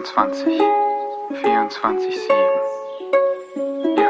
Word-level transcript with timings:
24, 0.00 0.62
24, 1.42 2.14
7. 3.54 3.96
Ja. 3.98 4.08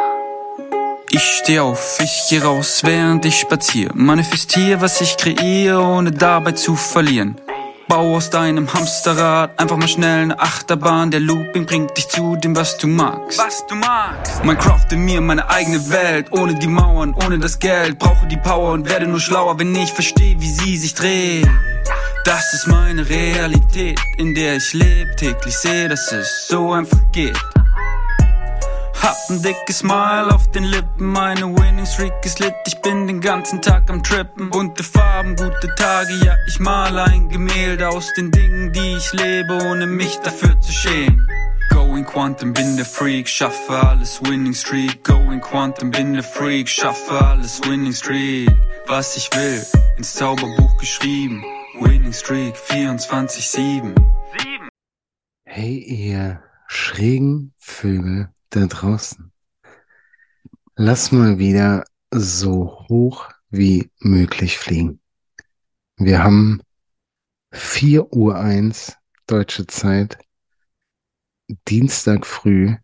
Ich 1.11 1.23
steh 1.23 1.59
auf, 1.59 1.99
ich 2.01 2.27
geh 2.29 2.39
raus, 2.39 2.83
während 2.85 3.25
ich 3.25 3.41
spazier. 3.41 3.91
Manifestier, 3.95 4.81
was 4.81 5.01
ich 5.01 5.17
kreiere, 5.17 5.83
ohne 5.83 6.13
dabei 6.13 6.53
zu 6.53 6.77
verlieren. 6.77 7.41
Bau 7.89 8.15
aus 8.15 8.31
deinem 8.31 8.73
Hamsterrad 8.73 9.59
einfach 9.59 9.77
mal 9.77 9.89
schnell 9.89 10.23
eine 10.23 10.39
Achterbahn. 10.39 11.11
Der 11.11 11.19
Looping 11.19 11.67
bringt 11.67 11.97
dich 11.97 12.09
zu 12.09 12.37
dem, 12.37 12.55
was 12.55 12.79
du 12.79 12.87
magst. 12.87 13.39
Was 13.39 13.67
du 13.67 13.75
magst. 13.75 14.45
Mein 14.45 14.59
Craft 14.59 14.93
in 14.93 15.01
mir, 15.01 15.21
meine 15.21 15.51
eigene 15.51 15.91
Welt. 15.91 16.31
Ohne 16.31 16.55
die 16.55 16.69
Mauern, 16.69 17.17
ohne 17.25 17.41
das 17.41 17.59
Geld. 17.59 17.99
Brauche 17.99 18.29
die 18.29 18.37
Power 18.37 18.75
und 18.75 18.89
werde 18.89 19.09
nur 19.09 19.19
schlauer, 19.19 19.59
wenn 19.59 19.75
ich 19.75 19.93
verstehe, 19.93 20.41
wie 20.41 20.51
sie 20.51 20.77
sich 20.77 20.95
dreht. 20.95 21.49
Das 22.25 22.53
ist 22.53 22.67
meine 22.67 23.09
Realität, 23.09 23.99
in 24.19 24.35
der 24.35 24.57
ich 24.57 24.73
lebe. 24.75 25.15
Täglich 25.17 25.57
sehe, 25.57 25.89
dass 25.89 26.13
es 26.13 26.49
so 26.49 26.73
einfach 26.73 27.01
geht. 27.13 27.39
Hab 29.03 29.17
ein 29.31 29.43
dickes 29.43 29.79
Smile 29.79 30.29
auf 30.35 30.51
den 30.51 30.65
Lippen, 30.65 31.07
meine 31.07 31.47
Winning 31.57 31.87
Streak 31.87 32.13
ist 32.23 32.39
lit, 32.39 32.55
ich 32.67 32.79
bin 32.83 33.07
den 33.07 33.23
ganzen 33.23 33.63
Tag 33.63 33.89
am 33.89 34.03
Trippen. 34.03 34.51
Bunte 34.51 34.85
Farben, 34.85 35.37
gute 35.37 35.75
Tage, 35.75 36.13
ja, 36.23 36.37
ich 36.47 36.61
male 36.61 37.05
ein 37.05 37.31
Gemälde 37.31 37.89
aus 37.89 38.13
den 38.15 38.31
Dingen, 38.31 38.73
die 38.73 38.97
ich 38.97 39.13
lebe, 39.15 39.59
ohne 39.65 39.87
mich 39.87 40.19
dafür 40.19 40.61
zu 40.61 40.71
schämen. 40.71 41.27
Going 41.71 42.05
Quantum, 42.05 42.53
bin 42.53 42.77
der 42.77 42.85
Freak, 42.85 43.27
schaffe 43.27 43.73
alles 43.73 44.21
Winning 44.23 44.53
Streak. 44.55 45.03
Going 45.03 45.41
Quantum, 45.41 45.91
bin 45.91 46.13
der 46.13 46.23
Freak, 46.23 46.69
schaffe 46.69 47.25
alles 47.25 47.63
Winning 47.65 47.95
Streak. 47.95 48.51
Was 48.87 49.17
ich 49.17 49.31
will, 49.33 49.65
ins 49.97 50.15
Zauberbuch 50.15 50.77
geschrieben. 50.77 51.43
Winning 51.81 52.13
Streak 52.13 52.55
24-7. 52.57 53.95
Hey, 55.45 55.79
ihr 55.79 56.43
schrägen 56.67 57.55
Vögel 57.57 58.29
da 58.51 58.67
draußen. 58.67 59.33
Lass 60.77 61.11
mal 61.11 61.39
wieder 61.39 61.85
so 62.11 62.87
hoch 62.89 63.31
wie 63.49 63.91
möglich 63.99 64.59
fliegen. 64.59 65.01
Wir 65.97 66.23
haben 66.23 66.61
4 67.53 68.13
Uhr 68.13 68.39
1 68.39 68.97
deutsche 69.27 69.67
Zeit, 69.67 70.19
Dienstag 71.69 72.27
früh. 72.27 72.77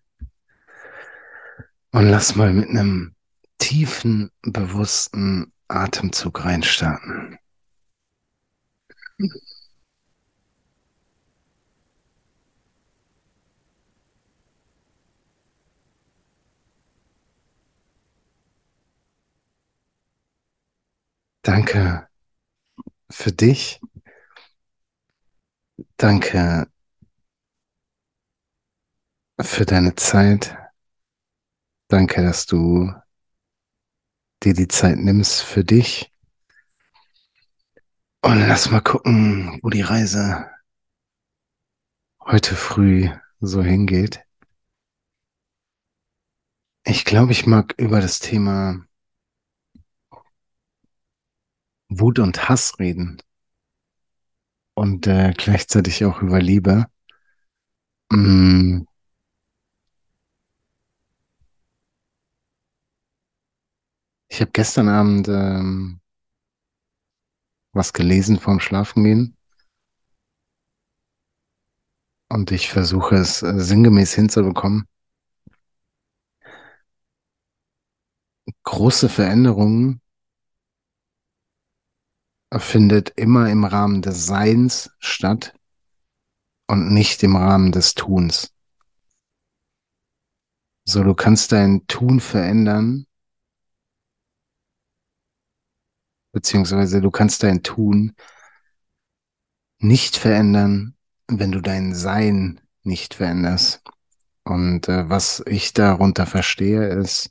Und 1.92 2.08
lass 2.08 2.34
mal 2.34 2.52
mit 2.52 2.68
einem 2.70 3.14
tiefen, 3.58 4.30
bewussten 4.42 5.52
Atemzug 5.68 6.44
reinstarten. 6.44 7.38
Danke 21.42 22.08
für 23.10 23.32
dich. 23.32 23.80
Danke 25.96 26.66
für 29.40 29.64
deine 29.64 29.94
Zeit. 29.94 30.56
Danke, 31.88 32.22
dass 32.22 32.46
du 32.46 32.92
dir 34.42 34.54
die 34.54 34.68
Zeit 34.68 34.98
nimmst 34.98 35.42
für 35.42 35.64
dich. 35.64 36.12
Und 38.26 38.40
lass 38.48 38.68
mal 38.72 38.80
gucken, 38.80 39.60
wo 39.62 39.70
die 39.70 39.82
Reise 39.82 40.50
heute 42.24 42.56
früh 42.56 43.08
so 43.38 43.62
hingeht. 43.62 44.20
Ich 46.84 47.04
glaube, 47.04 47.30
ich 47.30 47.46
mag 47.46 47.74
über 47.78 48.00
das 48.00 48.18
Thema 48.18 48.84
Wut 51.88 52.18
und 52.18 52.48
Hass 52.48 52.80
reden 52.80 53.22
und 54.74 55.06
äh, 55.06 55.32
gleichzeitig 55.36 56.04
auch 56.04 56.20
über 56.20 56.40
Liebe. 56.40 56.86
Mm. 58.10 58.86
Ich 64.28 64.40
habe 64.40 64.50
gestern 64.50 64.88
Abend 64.88 65.28
ähm, 65.28 66.00
was 67.76 67.92
gelesen 67.92 68.38
vorm 68.38 68.60
Schlafengehen 68.60 69.36
und 72.28 72.50
ich 72.50 72.70
versuche 72.70 73.16
es 73.16 73.42
äh, 73.42 73.58
sinngemäß 73.58 74.14
hinzubekommen. 74.14 74.86
Große 78.64 79.08
Veränderungen 79.08 80.00
findet 82.56 83.10
immer 83.16 83.50
im 83.50 83.64
Rahmen 83.64 84.02
des 84.02 84.26
Seins 84.26 84.90
statt 84.98 85.54
und 86.68 86.92
nicht 86.92 87.22
im 87.22 87.36
Rahmen 87.36 87.72
des 87.72 87.94
Tuns. 87.94 88.52
So, 90.84 91.02
du 91.02 91.14
kannst 91.14 91.52
dein 91.52 91.86
Tun 91.86 92.20
verändern, 92.20 93.06
beziehungsweise 96.36 97.00
du 97.00 97.10
kannst 97.10 97.44
dein 97.44 97.62
Tun 97.62 98.14
nicht 99.78 100.18
verändern, 100.18 100.94
wenn 101.28 101.50
du 101.50 101.62
dein 101.62 101.94
Sein 101.94 102.60
nicht 102.82 103.14
veränderst. 103.14 103.82
Und 104.44 104.86
äh, 104.86 105.08
was 105.08 105.42
ich 105.46 105.72
darunter 105.72 106.26
verstehe, 106.26 106.88
ist, 106.88 107.30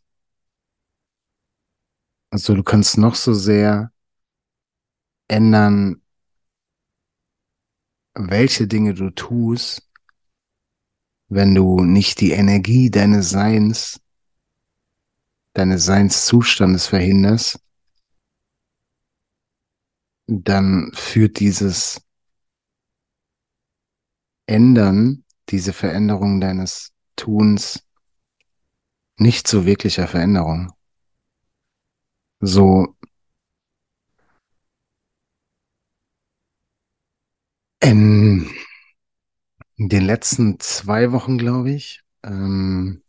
also 2.31 2.55
du 2.55 2.63
kannst 2.63 2.97
noch 2.97 3.13
so 3.13 3.35
sehr 3.35 3.91
ändern, 5.27 6.01
welche 8.15 8.65
Dinge 8.65 8.95
du 8.95 9.11
tust, 9.11 9.88
wenn 11.27 11.53
du 11.53 11.83
nicht 11.83 12.21
die 12.21 12.31
Energie 12.31 12.89
deines 12.89 13.29
Seins, 13.29 14.01
deines 15.53 15.85
Seinszustandes 15.85 16.88
verhinderst, 16.88 17.59
dann 20.28 20.91
führt 20.94 21.40
dieses 21.40 22.02
Ändern, 24.47 25.24
diese 25.50 25.74
Veränderung 25.74 26.41
deines 26.41 26.94
Tuns 27.16 27.84
nicht 29.18 29.47
zu 29.47 29.66
wirklicher 29.66 30.08
Veränderung. 30.08 30.72
So 32.41 32.96
In 37.86 38.50
den 39.78 40.06
letzten 40.06 40.59
zwei 40.59 41.12
Wochen, 41.12 41.38
glaube 41.38 41.69
ich, 41.72 42.02
ähm, 42.24 43.03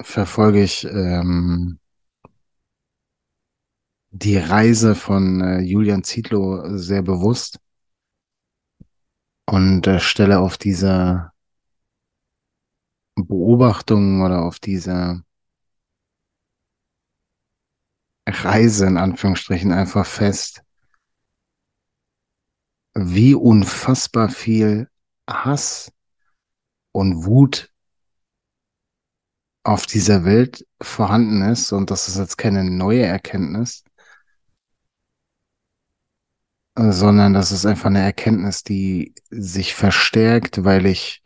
verfolge 0.00 0.62
ich 0.62 0.84
ähm, 0.84 1.80
die 4.16 4.36
Reise 4.36 4.94
von 4.94 5.40
äh, 5.40 5.58
Julian 5.58 6.04
Zietlow 6.04 6.78
sehr 6.78 7.02
bewusst 7.02 7.58
und 9.46 9.88
äh, 9.88 9.98
stelle 9.98 10.38
auf 10.38 10.56
dieser 10.56 11.32
Beobachtung 13.16 14.22
oder 14.22 14.42
auf 14.42 14.60
dieser 14.60 15.24
Reise 18.28 18.86
in 18.86 18.98
Anführungsstrichen 18.98 19.72
einfach 19.72 20.06
fest, 20.06 20.62
wie 22.94 23.34
unfassbar 23.34 24.28
viel 24.28 24.88
Hass 25.28 25.92
und 26.92 27.24
Wut 27.24 27.72
auf 29.64 29.86
dieser 29.86 30.24
Welt 30.24 30.64
vorhanden 30.80 31.42
ist. 31.42 31.72
Und 31.72 31.90
das 31.90 32.06
ist 32.06 32.16
jetzt 32.16 32.38
keine 32.38 32.62
neue 32.62 33.02
Erkenntnis, 33.02 33.82
sondern 36.76 37.34
das 37.34 37.52
ist 37.52 37.66
einfach 37.66 37.86
eine 37.86 38.02
Erkenntnis, 38.02 38.62
die 38.64 39.14
sich 39.30 39.74
verstärkt, 39.74 40.64
weil 40.64 40.86
ich 40.86 41.22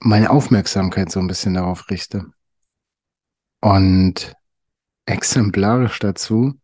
meine 0.00 0.30
Aufmerksamkeit 0.30 1.10
so 1.10 1.20
ein 1.20 1.26
bisschen 1.26 1.54
darauf 1.54 1.90
richte. 1.90 2.26
Und 3.60 4.34
exemplarisch 5.06 5.98
dazu 5.98 6.60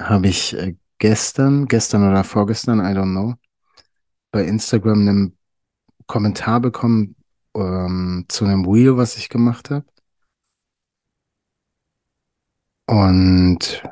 habe 0.00 0.28
ich 0.28 0.54
äh, 0.56 0.76
gestern, 0.98 1.66
gestern 1.66 2.08
oder 2.08 2.24
vorgestern, 2.24 2.80
I 2.80 2.96
don't 2.96 3.12
know, 3.12 3.34
bei 4.30 4.44
Instagram 4.44 5.00
einen 5.00 5.38
Kommentar 6.06 6.60
bekommen 6.60 7.16
ähm, 7.56 8.26
zu 8.28 8.44
einem 8.44 8.64
Reel, 8.66 8.96
was 8.96 9.16
ich 9.16 9.28
gemacht 9.28 9.70
habe. 9.70 9.86
Und 12.86 13.82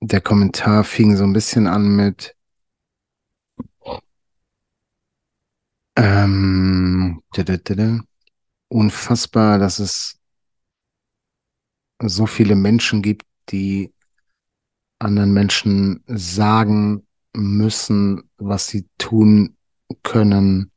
der 0.00 0.20
Kommentar 0.20 0.84
fing 0.84 1.16
so 1.16 1.24
ein 1.24 1.32
bisschen 1.32 1.66
an 1.66 1.96
mit, 1.96 2.34
Ähm, 5.96 7.22
unfassbar, 8.68 9.58
dass 9.58 9.78
es 9.78 10.18
so 12.02 12.26
viele 12.26 12.54
Menschen 12.54 13.02
gibt, 13.02 13.26
die 13.50 13.92
anderen 14.98 15.32
Menschen 15.32 16.02
sagen 16.06 17.06
müssen, 17.34 18.30
was 18.38 18.68
sie 18.68 18.88
tun 18.96 19.56
können, 20.02 20.70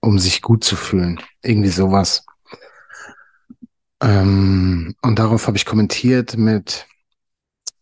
um 0.00 0.18
sich 0.18 0.42
gut 0.42 0.62
zu 0.62 0.76
fühlen. 0.76 1.20
Irgendwie 1.42 1.70
sowas. 1.70 2.24
Ähm, 4.00 4.94
und 5.02 5.18
darauf 5.18 5.48
habe 5.48 5.56
ich 5.56 5.64
kommentiert 5.64 6.36
mit, 6.36 6.86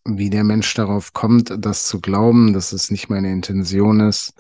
wie 0.05 0.31
der 0.31 0.44
Mensch 0.44 0.73
darauf 0.75 1.12
kommt, 1.12 1.55
das 1.58 1.87
zu 1.87 2.00
glauben, 2.00 2.52
dass 2.52 2.73
es 2.73 2.91
nicht 2.91 3.08
meine 3.08 3.31
Intention 3.31 4.00
ist. 4.00 4.32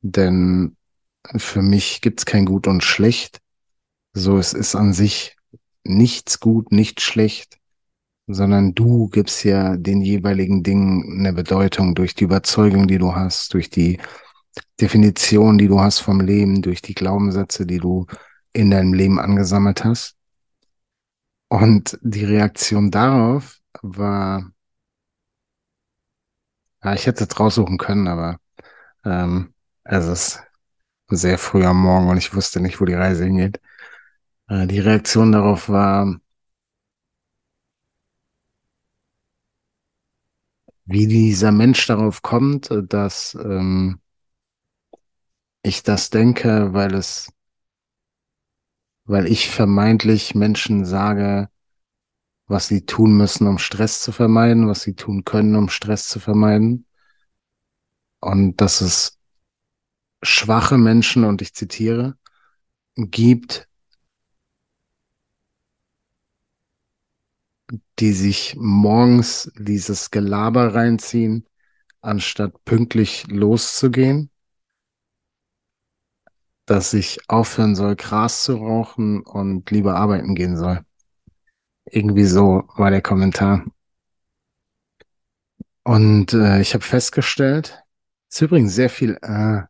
Denn 0.00 0.76
für 1.36 1.62
mich 1.62 2.00
gibt 2.00 2.20
es 2.20 2.26
kein 2.26 2.46
Gut 2.46 2.66
und 2.66 2.82
Schlecht. 2.82 3.40
So, 4.14 4.38
es 4.38 4.52
ist 4.52 4.74
an 4.74 4.92
sich 4.92 5.36
nichts 5.84 6.40
gut, 6.40 6.72
nichts 6.72 7.02
schlecht, 7.02 7.58
sondern 8.26 8.74
du 8.74 9.08
gibst 9.08 9.44
ja 9.44 9.76
den 9.76 10.02
jeweiligen 10.02 10.62
Dingen 10.62 11.18
eine 11.18 11.32
Bedeutung 11.32 11.94
durch 11.94 12.14
die 12.14 12.24
Überzeugung, 12.24 12.86
die 12.86 12.98
du 12.98 13.14
hast, 13.14 13.54
durch 13.54 13.70
die 13.70 13.98
Definition, 14.80 15.58
die 15.58 15.68
du 15.68 15.80
hast 15.80 16.00
vom 16.00 16.20
Leben, 16.20 16.62
durch 16.62 16.82
die 16.82 16.94
Glaubenssätze, 16.94 17.66
die 17.66 17.78
du 17.78 18.06
in 18.52 18.70
deinem 18.70 18.92
Leben 18.92 19.18
angesammelt 19.18 19.84
hast. 19.84 20.16
Und 21.48 21.98
die 22.02 22.24
Reaktion 22.24 22.90
darauf 22.90 23.58
war, 23.82 24.50
ja, 26.84 26.94
ich 26.94 27.06
hätte 27.06 27.24
es 27.24 27.40
raussuchen 27.40 27.78
können, 27.78 28.08
aber 28.08 28.38
ähm, 29.04 29.54
es 29.84 30.06
ist 30.06 30.42
sehr 31.10 31.38
früh 31.38 31.64
am 31.64 31.82
Morgen 31.82 32.08
und 32.10 32.18
ich 32.18 32.34
wusste 32.34 32.60
nicht, 32.60 32.80
wo 32.80 32.84
die 32.86 32.94
Reise 32.94 33.24
hingeht. 33.24 33.60
Äh, 34.48 34.66
die 34.68 34.80
Reaktion 34.80 35.32
darauf 35.32 35.68
war, 35.68 36.20
wie 40.84 41.06
dieser 41.08 41.50
Mensch 41.50 41.86
darauf 41.88 42.22
kommt, 42.22 42.70
dass 42.88 43.34
ähm, 43.34 44.00
ich 45.64 45.82
das 45.82 46.10
denke, 46.10 46.72
weil 46.72 46.94
es, 46.94 47.32
weil 49.04 49.26
ich 49.26 49.48
vermeintlich 49.50 50.34
Menschen 50.34 50.84
sage, 50.84 51.48
was 52.52 52.68
sie 52.68 52.84
tun 52.84 53.16
müssen, 53.16 53.46
um 53.46 53.58
Stress 53.58 54.02
zu 54.02 54.12
vermeiden, 54.12 54.68
was 54.68 54.82
sie 54.82 54.94
tun 54.94 55.24
können, 55.24 55.56
um 55.56 55.70
Stress 55.70 56.06
zu 56.08 56.20
vermeiden. 56.20 56.86
Und 58.20 58.60
dass 58.60 58.82
es 58.82 59.18
schwache 60.22 60.76
Menschen, 60.76 61.24
und 61.24 61.40
ich 61.40 61.54
zitiere, 61.54 62.16
gibt, 62.96 63.68
die 67.98 68.12
sich 68.12 68.54
morgens 68.58 69.50
dieses 69.56 70.10
Gelaber 70.10 70.74
reinziehen, 70.74 71.48
anstatt 72.02 72.64
pünktlich 72.66 73.26
loszugehen, 73.28 74.30
dass 76.66 76.92
ich 76.92 77.18
aufhören 77.30 77.74
soll, 77.76 77.96
Gras 77.96 78.44
zu 78.44 78.56
rauchen 78.56 79.22
und 79.22 79.70
lieber 79.70 79.96
arbeiten 79.96 80.34
gehen 80.34 80.58
soll. 80.58 80.84
Irgendwie 81.84 82.24
so 82.24 82.64
war 82.76 82.90
der 82.90 83.02
Kommentar. 83.02 83.64
Und 85.84 86.32
äh, 86.32 86.60
ich 86.60 86.74
habe 86.74 86.84
festgestellt, 86.84 87.82
ist 88.30 88.40
übrigens 88.40 88.74
sehr 88.74 88.90
viel, 88.90 89.18
äh, 89.22 89.62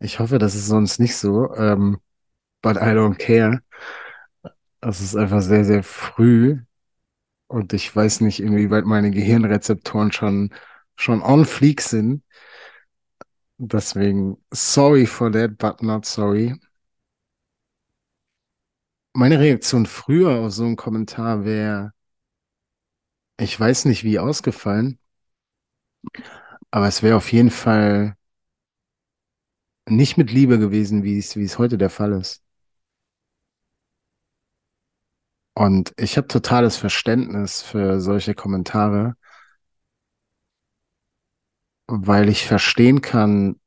ich 0.00 0.20
hoffe, 0.20 0.38
das 0.38 0.54
ist 0.54 0.66
sonst 0.66 1.00
nicht 1.00 1.16
so, 1.16 1.54
ähm, 1.56 1.98
but 2.62 2.76
I 2.76 2.94
don't 2.94 3.16
care. 3.18 3.62
Es 4.80 5.00
ist 5.00 5.16
einfach 5.16 5.40
sehr, 5.40 5.64
sehr 5.64 5.82
früh 5.82 6.60
und 7.48 7.72
ich 7.72 7.94
weiß 7.94 8.20
nicht, 8.20 8.40
inwieweit 8.40 8.84
meine 8.84 9.10
Gehirnrezeptoren 9.10 10.12
schon, 10.12 10.50
schon 10.96 11.22
on 11.22 11.44
fleek 11.44 11.80
sind. 11.80 12.22
Deswegen, 13.58 14.36
sorry 14.52 15.06
for 15.06 15.30
that, 15.32 15.58
but 15.58 15.82
not 15.82 16.04
sorry. 16.06 16.54
Meine 19.14 19.40
Reaktion 19.40 19.86
früher 19.86 20.40
auf 20.40 20.52
so 20.52 20.64
einen 20.64 20.76
Kommentar 20.76 21.44
wäre, 21.44 21.92
ich 23.38 23.58
weiß 23.58 23.84
nicht 23.84 24.02
wie 24.04 24.18
ausgefallen, 24.18 24.98
aber 26.70 26.88
es 26.88 27.02
wäre 27.02 27.16
auf 27.16 27.32
jeden 27.32 27.50
Fall 27.50 28.16
nicht 29.88 30.16
mit 30.18 30.30
Liebe 30.30 30.58
gewesen, 30.58 31.04
wie 31.04 31.18
es, 31.18 31.58
heute 31.58 31.78
der 31.78 31.88
Fall 31.90 32.12
ist. 32.12 32.42
Und 35.54 35.92
ich 35.96 36.16
habe 36.16 36.28
totales 36.28 36.76
Verständnis 36.76 37.60
für 37.62 38.00
solche 38.00 38.34
Kommentare, 38.34 39.16
weil 41.86 42.28
ich 42.28 42.44
verstehen 42.46 43.00
kann, 43.00 43.58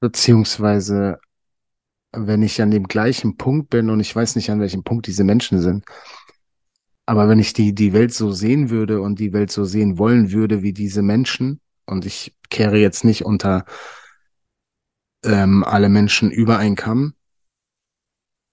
beziehungsweise 0.00 1.18
wenn 2.12 2.42
ich 2.42 2.60
an 2.60 2.70
dem 2.70 2.84
gleichen 2.88 3.36
Punkt 3.36 3.70
bin 3.70 3.90
und 3.90 4.00
ich 4.00 4.14
weiß 4.14 4.36
nicht, 4.36 4.50
an 4.50 4.60
welchem 4.60 4.84
Punkt 4.84 5.06
diese 5.06 5.24
Menschen 5.24 5.60
sind, 5.60 5.84
aber 7.06 7.28
wenn 7.28 7.38
ich 7.38 7.52
die, 7.52 7.74
die 7.74 7.92
Welt 7.92 8.14
so 8.14 8.32
sehen 8.32 8.70
würde 8.70 9.00
und 9.00 9.18
die 9.18 9.32
Welt 9.32 9.50
so 9.50 9.64
sehen 9.64 9.98
wollen 9.98 10.32
würde 10.32 10.62
wie 10.62 10.72
diese 10.72 11.02
Menschen, 11.02 11.60
und 11.84 12.06
ich 12.06 12.34
kehre 12.48 12.78
jetzt 12.78 13.04
nicht 13.04 13.24
unter 13.24 13.64
ähm, 15.24 15.64
alle 15.64 15.88
Menschen 15.88 16.30
über 16.30 16.58
einen 16.58 16.76
Kamm, 16.76 17.14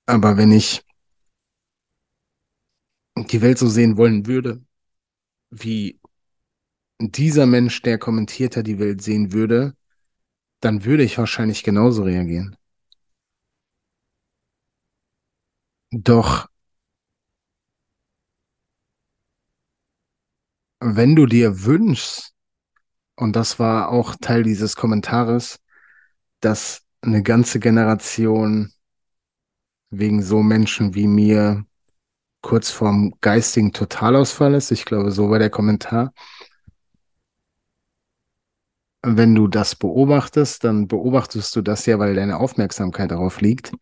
aber 0.07 0.37
wenn 0.37 0.51
ich 0.51 0.83
die 3.15 3.41
Welt 3.41 3.57
so 3.57 3.67
sehen 3.67 3.97
wollen 3.97 4.25
würde, 4.25 4.63
wie 5.51 5.99
dieser 6.99 7.45
Mensch, 7.45 7.81
der 7.81 7.97
kommentiert 7.97 8.57
hat, 8.57 8.67
die 8.67 8.79
Welt 8.79 9.01
sehen 9.01 9.31
würde, 9.31 9.75
dann 10.59 10.83
würde 10.85 11.03
ich 11.03 11.17
wahrscheinlich 11.17 11.63
genauso 11.63 12.03
reagieren. 12.03 12.55
Doch 15.91 16.47
wenn 20.79 21.15
du 21.15 21.25
dir 21.25 21.63
wünschst, 21.65 22.33
und 23.15 23.35
das 23.35 23.59
war 23.59 23.89
auch 23.89 24.15
Teil 24.21 24.43
dieses 24.43 24.75
Kommentares, 24.75 25.59
dass 26.39 26.83
eine 27.01 27.21
ganze 27.23 27.59
Generation 27.59 28.71
wegen 29.89 30.21
so 30.21 30.41
Menschen 30.41 30.95
wie 30.95 31.07
mir 31.07 31.65
kurz 32.41 32.69
vorm 32.71 33.13
geistigen 33.21 33.73
Totalausfall 33.73 34.53
ist. 34.53 34.71
Ich 34.71 34.85
glaube, 34.85 35.11
so 35.11 35.29
war 35.29 35.39
der 35.39 35.49
Kommentar. 35.49 36.13
Wenn 39.01 39.33
du 39.35 39.47
das 39.47 39.75
beobachtest, 39.75 40.63
dann 40.63 40.87
beobachtest 40.87 41.55
du 41.55 41.61
das 41.61 41.85
ja, 41.85 41.99
weil 41.99 42.15
deine 42.15 42.37
Aufmerksamkeit 42.37 43.11
darauf 43.11 43.41
liegt. 43.41 43.73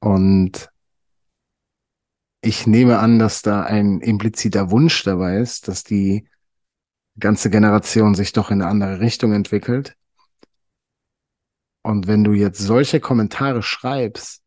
Und 0.00 0.70
ich 2.42 2.66
nehme 2.66 2.98
an, 2.98 3.18
dass 3.18 3.42
da 3.42 3.62
ein 3.62 4.00
impliziter 4.00 4.70
Wunsch 4.70 5.02
dabei 5.04 5.38
ist, 5.38 5.68
dass 5.68 5.84
die 5.84 6.28
ganze 7.18 7.50
Generation 7.50 8.14
sich 8.14 8.32
doch 8.32 8.50
in 8.50 8.62
eine 8.62 8.70
andere 8.70 9.00
Richtung 9.00 9.32
entwickelt. 9.32 9.96
Und 11.82 12.06
wenn 12.06 12.24
du 12.24 12.32
jetzt 12.32 12.58
solche 12.58 13.00
Kommentare 13.00 13.62
schreibst 13.62 14.42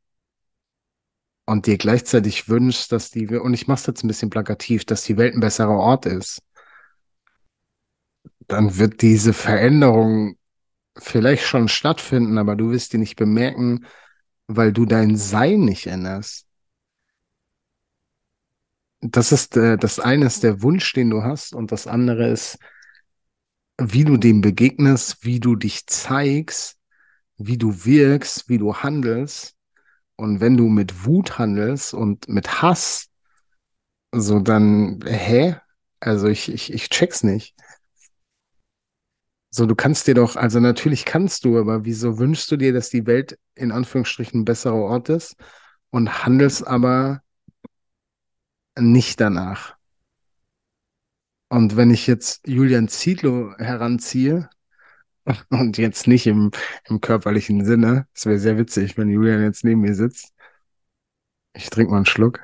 und 1.45 1.67
dir 1.67 1.77
gleichzeitig 1.77 2.47
wünschst, 2.49 2.91
dass 2.91 3.11
die, 3.11 3.27
und 3.27 3.53
ich 3.53 3.67
mache 3.67 3.79
es 3.79 3.85
jetzt 3.87 4.03
ein 4.03 4.07
bisschen 4.07 4.29
plakativ, 4.29 4.85
dass 4.85 5.03
die 5.03 5.17
Welt 5.17 5.35
ein 5.35 5.39
besserer 5.39 5.77
Ort 5.77 6.05
ist, 6.05 6.41
dann 8.47 8.77
wird 8.77 9.01
diese 9.01 9.33
Veränderung 9.33 10.37
vielleicht 10.97 11.43
schon 11.43 11.67
stattfinden, 11.67 12.37
aber 12.37 12.55
du 12.55 12.71
wirst 12.71 12.93
die 12.93 12.97
nicht 12.97 13.15
bemerken, 13.15 13.85
weil 14.47 14.73
du 14.73 14.85
dein 14.85 15.17
Sein 15.17 15.61
nicht 15.61 15.87
änderst. 15.87 16.45
Das 19.05 19.33
ist, 19.33 19.57
äh, 19.57 19.77
das 19.77 19.99
eine 19.99 20.25
ist 20.25 20.43
der 20.43 20.61
Wunsch, 20.61 20.93
den 20.93 21.09
du 21.09 21.23
hast, 21.23 21.53
und 21.53 21.71
das 21.73 21.87
andere 21.87 22.29
ist, 22.29 22.57
wie 23.77 24.05
du 24.05 24.17
dem 24.17 24.39
begegnest, 24.39 25.25
wie 25.25 25.41
du 25.41 25.55
dich 25.57 25.85
zeigst, 25.87 26.77
wie 27.37 27.57
du 27.57 27.85
wirkst, 27.85 28.47
wie 28.47 28.57
du 28.57 28.75
handelst. 28.77 29.55
Und 30.15 30.39
wenn 30.39 30.55
du 30.55 30.69
mit 30.69 31.05
Wut 31.05 31.37
handelst 31.37 31.93
und 31.93 32.29
mit 32.29 32.61
Hass, 32.61 33.09
so 34.13 34.39
dann, 34.39 35.01
hä? 35.05 35.57
Also 35.99 36.27
ich, 36.27 36.51
ich, 36.51 36.71
ich 36.71 36.89
check's 36.89 37.23
nicht. 37.23 37.55
So, 39.49 39.65
du 39.65 39.75
kannst 39.75 40.07
dir 40.07 40.13
doch, 40.15 40.35
also 40.35 40.59
natürlich 40.59 41.03
kannst 41.03 41.43
du, 41.45 41.59
aber 41.59 41.83
wieso 41.83 42.19
wünschst 42.19 42.49
du 42.51 42.57
dir, 42.57 42.73
dass 42.73 42.89
die 42.89 43.05
Welt 43.05 43.37
in 43.55 43.71
Anführungsstrichen 43.71 44.41
ein 44.41 44.45
besserer 44.45 44.75
Ort 44.75 45.09
ist 45.09 45.35
und 45.89 46.25
handelst 46.25 46.65
aber 46.65 47.22
nicht 48.77 49.19
danach? 49.19 49.75
Und 51.49 51.75
wenn 51.77 51.91
ich 51.91 52.07
jetzt 52.07 52.47
Julian 52.47 52.87
Zietlow 52.87 53.53
heranziehe, 53.57 54.49
Und 55.49 55.77
jetzt 55.77 56.07
nicht 56.07 56.27
im, 56.27 56.51
im 56.85 57.01
körperlichen 57.01 57.65
Sinne. 57.65 58.07
Es 58.13 58.25
wäre 58.25 58.39
sehr 58.39 58.57
witzig, 58.57 58.97
wenn 58.97 59.09
Julian 59.09 59.41
jetzt 59.43 59.63
neben 59.63 59.81
mir 59.81 59.95
sitzt. 59.95 60.33
Ich 61.53 61.69
trinke 61.71 61.91
mal 61.91 61.97
einen 61.97 62.05
Schluck. 62.05 62.41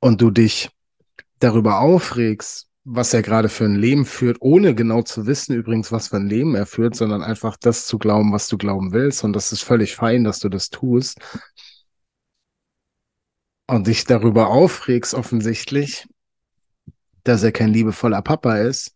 Und 0.00 0.20
du 0.20 0.30
dich 0.30 0.70
darüber 1.38 1.80
aufregst, 1.80 2.68
was 2.84 3.14
er 3.14 3.22
gerade 3.22 3.48
für 3.48 3.64
ein 3.64 3.76
Leben 3.76 4.04
führt, 4.04 4.38
ohne 4.40 4.74
genau 4.74 5.02
zu 5.02 5.26
wissen 5.26 5.54
übrigens, 5.54 5.92
was 5.92 6.08
für 6.08 6.16
ein 6.16 6.26
Leben 6.26 6.54
er 6.54 6.66
führt, 6.66 6.96
sondern 6.96 7.22
einfach 7.22 7.56
das 7.56 7.86
zu 7.86 7.98
glauben, 7.98 8.32
was 8.32 8.48
du 8.48 8.58
glauben 8.58 8.92
willst. 8.92 9.22
Und 9.24 9.34
das 9.34 9.52
ist 9.52 9.62
völlig 9.62 9.94
fein, 9.94 10.24
dass 10.24 10.40
du 10.40 10.48
das 10.48 10.68
tust. 10.70 11.18
Und 13.66 13.86
dich 13.86 14.04
darüber 14.04 14.48
aufregst 14.48 15.14
offensichtlich, 15.14 16.06
dass 17.24 17.42
er 17.42 17.52
kein 17.52 17.70
liebevoller 17.70 18.22
Papa 18.22 18.58
ist. 18.58 18.94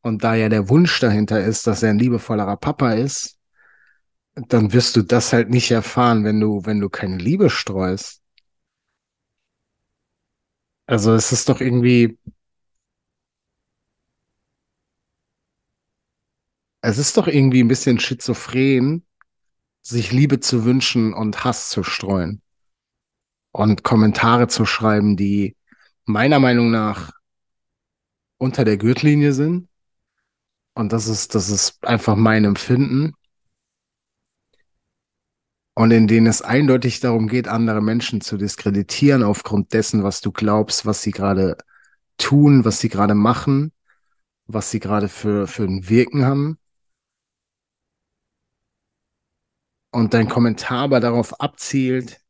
Und 0.00 0.24
da 0.24 0.34
ja 0.34 0.48
der 0.48 0.68
Wunsch 0.70 0.98
dahinter 1.00 1.44
ist, 1.44 1.66
dass 1.66 1.82
er 1.82 1.90
ein 1.90 1.98
liebevollerer 1.98 2.56
Papa 2.56 2.92
ist, 2.92 3.38
dann 4.34 4.72
wirst 4.72 4.96
du 4.96 5.02
das 5.02 5.32
halt 5.32 5.50
nicht 5.50 5.70
erfahren, 5.70 6.24
wenn 6.24 6.40
du, 6.40 6.64
wenn 6.64 6.80
du 6.80 6.88
keine 6.88 7.18
Liebe 7.18 7.50
streust. 7.50 8.22
Also 10.86 11.14
es 11.14 11.32
ist 11.32 11.48
doch 11.48 11.60
irgendwie, 11.60 12.18
es 16.88 16.96
ist 16.96 17.16
doch 17.18 17.26
irgendwie 17.26 17.62
ein 17.62 17.68
bisschen 17.68 18.00
schizophren, 18.00 19.04
sich 19.82 20.10
Liebe 20.10 20.40
zu 20.40 20.64
wünschen 20.64 21.12
und 21.12 21.44
Hass 21.44 21.68
zu 21.68 21.82
streuen 21.82 22.40
und 23.52 23.82
Kommentare 23.82 24.48
zu 24.48 24.64
schreiben, 24.64 25.16
die 25.16 25.56
meiner 26.06 26.38
Meinung 26.38 26.70
nach 26.70 27.12
unter 28.38 28.64
der 28.64 28.78
Gürtellinie 28.78 29.32
sind. 29.32 29.68
Und 30.74 30.92
das 30.92 31.08
ist, 31.08 31.34
das 31.34 31.50
ist 31.50 31.84
einfach 31.84 32.16
mein 32.16 32.44
Empfinden. 32.44 33.12
Und 35.74 35.90
in 35.90 36.06
denen 36.06 36.26
es 36.26 36.40
eindeutig 36.40 37.00
darum 37.00 37.28
geht, 37.28 37.48
andere 37.48 37.82
Menschen 37.82 38.20
zu 38.20 38.36
diskreditieren 38.36 39.22
aufgrund 39.22 39.74
dessen, 39.74 40.02
was 40.04 40.20
du 40.22 40.32
glaubst, 40.32 40.86
was 40.86 41.02
sie 41.02 41.10
gerade 41.10 41.58
tun, 42.16 42.64
was 42.64 42.80
sie 42.80 42.88
gerade 42.88 43.14
machen, 43.14 43.72
was 44.46 44.70
sie 44.70 44.80
gerade 44.80 45.08
für, 45.08 45.46
für 45.46 45.64
ein 45.64 45.88
Wirken 45.88 46.24
haben. 46.24 46.58
Und 49.90 50.14
dein 50.14 50.28
Kommentar 50.28 50.84
aber 50.84 51.00
darauf 51.00 51.40
abzielt, 51.40 52.20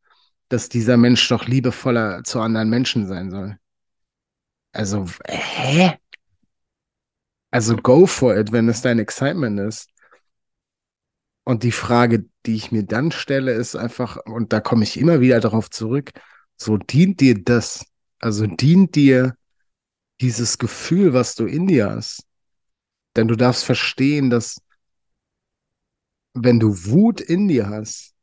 dass 0.48 0.68
dieser 0.68 0.96
Mensch 0.96 1.28
doch 1.28 1.46
liebevoller 1.46 2.22
zu 2.24 2.40
anderen 2.40 2.70
Menschen 2.70 3.06
sein 3.06 3.30
soll. 3.30 3.58
Also, 4.72 5.06
hä? 5.26 5.98
Also 7.50 7.76
go 7.76 8.06
for 8.06 8.36
it, 8.36 8.52
wenn 8.52 8.68
es 8.68 8.82
dein 8.82 8.98
Excitement 8.98 9.58
ist. 9.60 9.88
Und 11.44 11.62
die 11.62 11.72
Frage, 11.72 12.26
die 12.44 12.56
ich 12.56 12.72
mir 12.72 12.82
dann 12.84 13.10
stelle, 13.10 13.52
ist 13.52 13.74
einfach, 13.74 14.18
und 14.26 14.52
da 14.52 14.60
komme 14.60 14.84
ich 14.84 14.98
immer 14.98 15.20
wieder 15.20 15.40
darauf 15.40 15.70
zurück, 15.70 16.10
so 16.56 16.76
dient 16.76 17.20
dir 17.20 17.42
das? 17.42 17.86
Also 18.20 18.46
dient 18.46 18.94
dir 18.94 19.34
dieses 20.20 20.58
Gefühl, 20.58 21.14
was 21.14 21.34
du 21.34 21.46
in 21.46 21.66
dir 21.66 21.90
hast? 21.90 22.24
Denn 23.16 23.28
du 23.28 23.36
darfst 23.36 23.64
verstehen, 23.64 24.28
dass 24.28 24.60
wenn 26.34 26.60
du 26.60 26.86
Wut 26.86 27.20
in 27.20 27.48
dir 27.48 27.68
hast, 27.68 28.14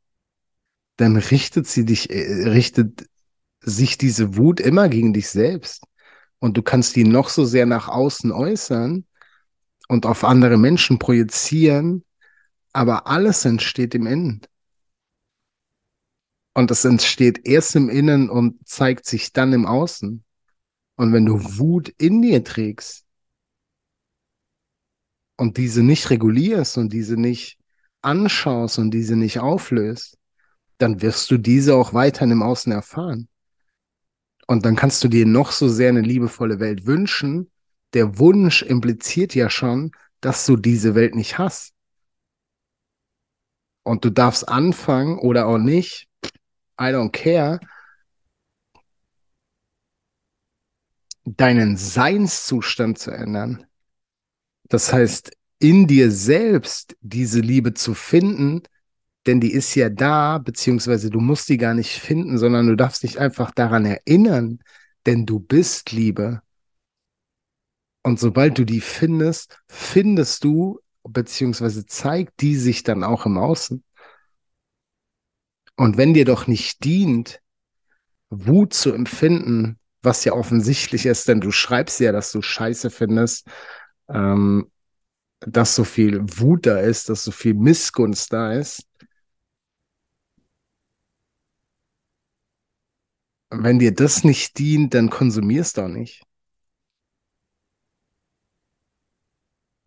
dann 0.96 1.16
richtet 1.16 1.66
sie 1.66 1.84
dich, 1.84 2.10
äh, 2.10 2.48
richtet 2.48 3.08
sich 3.60 3.98
diese 3.98 4.36
Wut 4.36 4.60
immer 4.60 4.88
gegen 4.88 5.12
dich 5.12 5.28
selbst. 5.28 5.84
Und 6.38 6.56
du 6.56 6.62
kannst 6.62 6.96
die 6.96 7.04
noch 7.04 7.28
so 7.28 7.44
sehr 7.44 7.66
nach 7.66 7.88
außen 7.88 8.32
äußern 8.32 9.06
und 9.88 10.06
auf 10.06 10.24
andere 10.24 10.56
Menschen 10.56 10.98
projizieren, 10.98 12.04
aber 12.72 13.06
alles 13.06 13.44
entsteht 13.44 13.94
im 13.94 14.06
Innen. 14.06 14.42
Und 16.54 16.70
es 16.70 16.84
entsteht 16.84 17.46
erst 17.46 17.76
im 17.76 17.88
Innen 17.88 18.30
und 18.30 18.66
zeigt 18.66 19.06
sich 19.06 19.32
dann 19.32 19.52
im 19.52 19.66
Außen. 19.66 20.24
Und 20.96 21.12
wenn 21.12 21.26
du 21.26 21.58
Wut 21.58 21.90
in 21.98 22.22
dir 22.22 22.42
trägst 22.44 23.04
und 25.36 25.58
diese 25.58 25.82
nicht 25.82 26.08
regulierst 26.08 26.78
und 26.78 26.92
diese 26.92 27.16
nicht 27.16 27.58
anschaust 28.06 28.78
und 28.78 28.90
diese 28.92 29.16
nicht 29.16 29.40
auflöst, 29.40 30.18
dann 30.78 31.02
wirst 31.02 31.30
du 31.30 31.38
diese 31.38 31.74
auch 31.74 31.92
weiterhin 31.94 32.30
im 32.30 32.42
Außen 32.42 32.72
erfahren. 32.72 33.28
Und 34.46 34.64
dann 34.64 34.76
kannst 34.76 35.02
du 35.02 35.08
dir 35.08 35.26
noch 35.26 35.50
so 35.52 35.68
sehr 35.68 35.88
eine 35.88 36.02
liebevolle 36.02 36.60
Welt 36.60 36.86
wünschen. 36.86 37.50
Der 37.94 38.18
Wunsch 38.18 38.62
impliziert 38.62 39.34
ja 39.34 39.50
schon, 39.50 39.90
dass 40.20 40.46
du 40.46 40.56
diese 40.56 40.94
Welt 40.94 41.14
nicht 41.14 41.38
hast. 41.38 41.74
Und 43.82 44.04
du 44.04 44.10
darfst 44.10 44.48
anfangen 44.48 45.18
oder 45.18 45.46
auch 45.46 45.58
nicht, 45.58 46.08
I 46.80 46.92
don't 46.92 47.10
care, 47.10 47.60
deinen 51.24 51.76
Seinszustand 51.76 52.98
zu 52.98 53.10
ändern. 53.10 53.66
Das 54.68 54.92
heißt, 54.92 55.36
in 55.58 55.86
dir 55.86 56.10
selbst 56.10 56.96
diese 57.00 57.40
Liebe 57.40 57.74
zu 57.74 57.94
finden, 57.94 58.62
denn 59.26 59.40
die 59.40 59.52
ist 59.52 59.74
ja 59.74 59.88
da, 59.88 60.38
beziehungsweise 60.38 61.10
du 61.10 61.20
musst 61.20 61.48
die 61.48 61.56
gar 61.56 61.74
nicht 61.74 61.98
finden, 61.98 62.38
sondern 62.38 62.66
du 62.66 62.76
darfst 62.76 63.02
dich 63.02 63.18
einfach 63.18 63.50
daran 63.50 63.84
erinnern, 63.84 64.60
denn 65.04 65.26
du 65.26 65.40
bist 65.40 65.92
Liebe. 65.92 66.42
Und 68.02 68.20
sobald 68.20 68.56
du 68.58 68.64
die 68.64 68.80
findest, 68.80 69.58
findest 69.68 70.44
du, 70.44 70.80
beziehungsweise 71.02 71.86
zeigt 71.86 72.40
die 72.40 72.56
sich 72.56 72.82
dann 72.82 73.02
auch 73.02 73.26
im 73.26 73.38
Außen. 73.38 73.82
Und 75.76 75.96
wenn 75.96 76.14
dir 76.14 76.24
doch 76.24 76.46
nicht 76.46 76.84
dient, 76.84 77.40
Wut 78.30 78.74
zu 78.74 78.92
empfinden, 78.92 79.78
was 80.02 80.24
ja 80.24 80.32
offensichtlich 80.32 81.06
ist, 81.06 81.28
denn 81.28 81.40
du 81.40 81.50
schreibst 81.50 82.00
ja, 82.00 82.12
dass 82.12 82.32
du 82.32 82.42
Scheiße 82.42 82.90
findest, 82.90 83.48
ähm, 84.08 84.70
dass 85.40 85.74
so 85.74 85.84
viel 85.84 86.20
Wut 86.38 86.66
da 86.66 86.78
ist, 86.78 87.08
dass 87.08 87.24
so 87.24 87.30
viel 87.32 87.54
Missgunst 87.54 88.32
da 88.32 88.52
ist, 88.52 88.84
wenn 93.50 93.80
dir 93.80 93.92
das 93.92 94.22
nicht 94.22 94.56
dient, 94.56 94.94
dann 94.94 95.10
konsumierst 95.10 95.78
du 95.78 95.82
auch 95.82 95.88
nicht. 95.88 96.22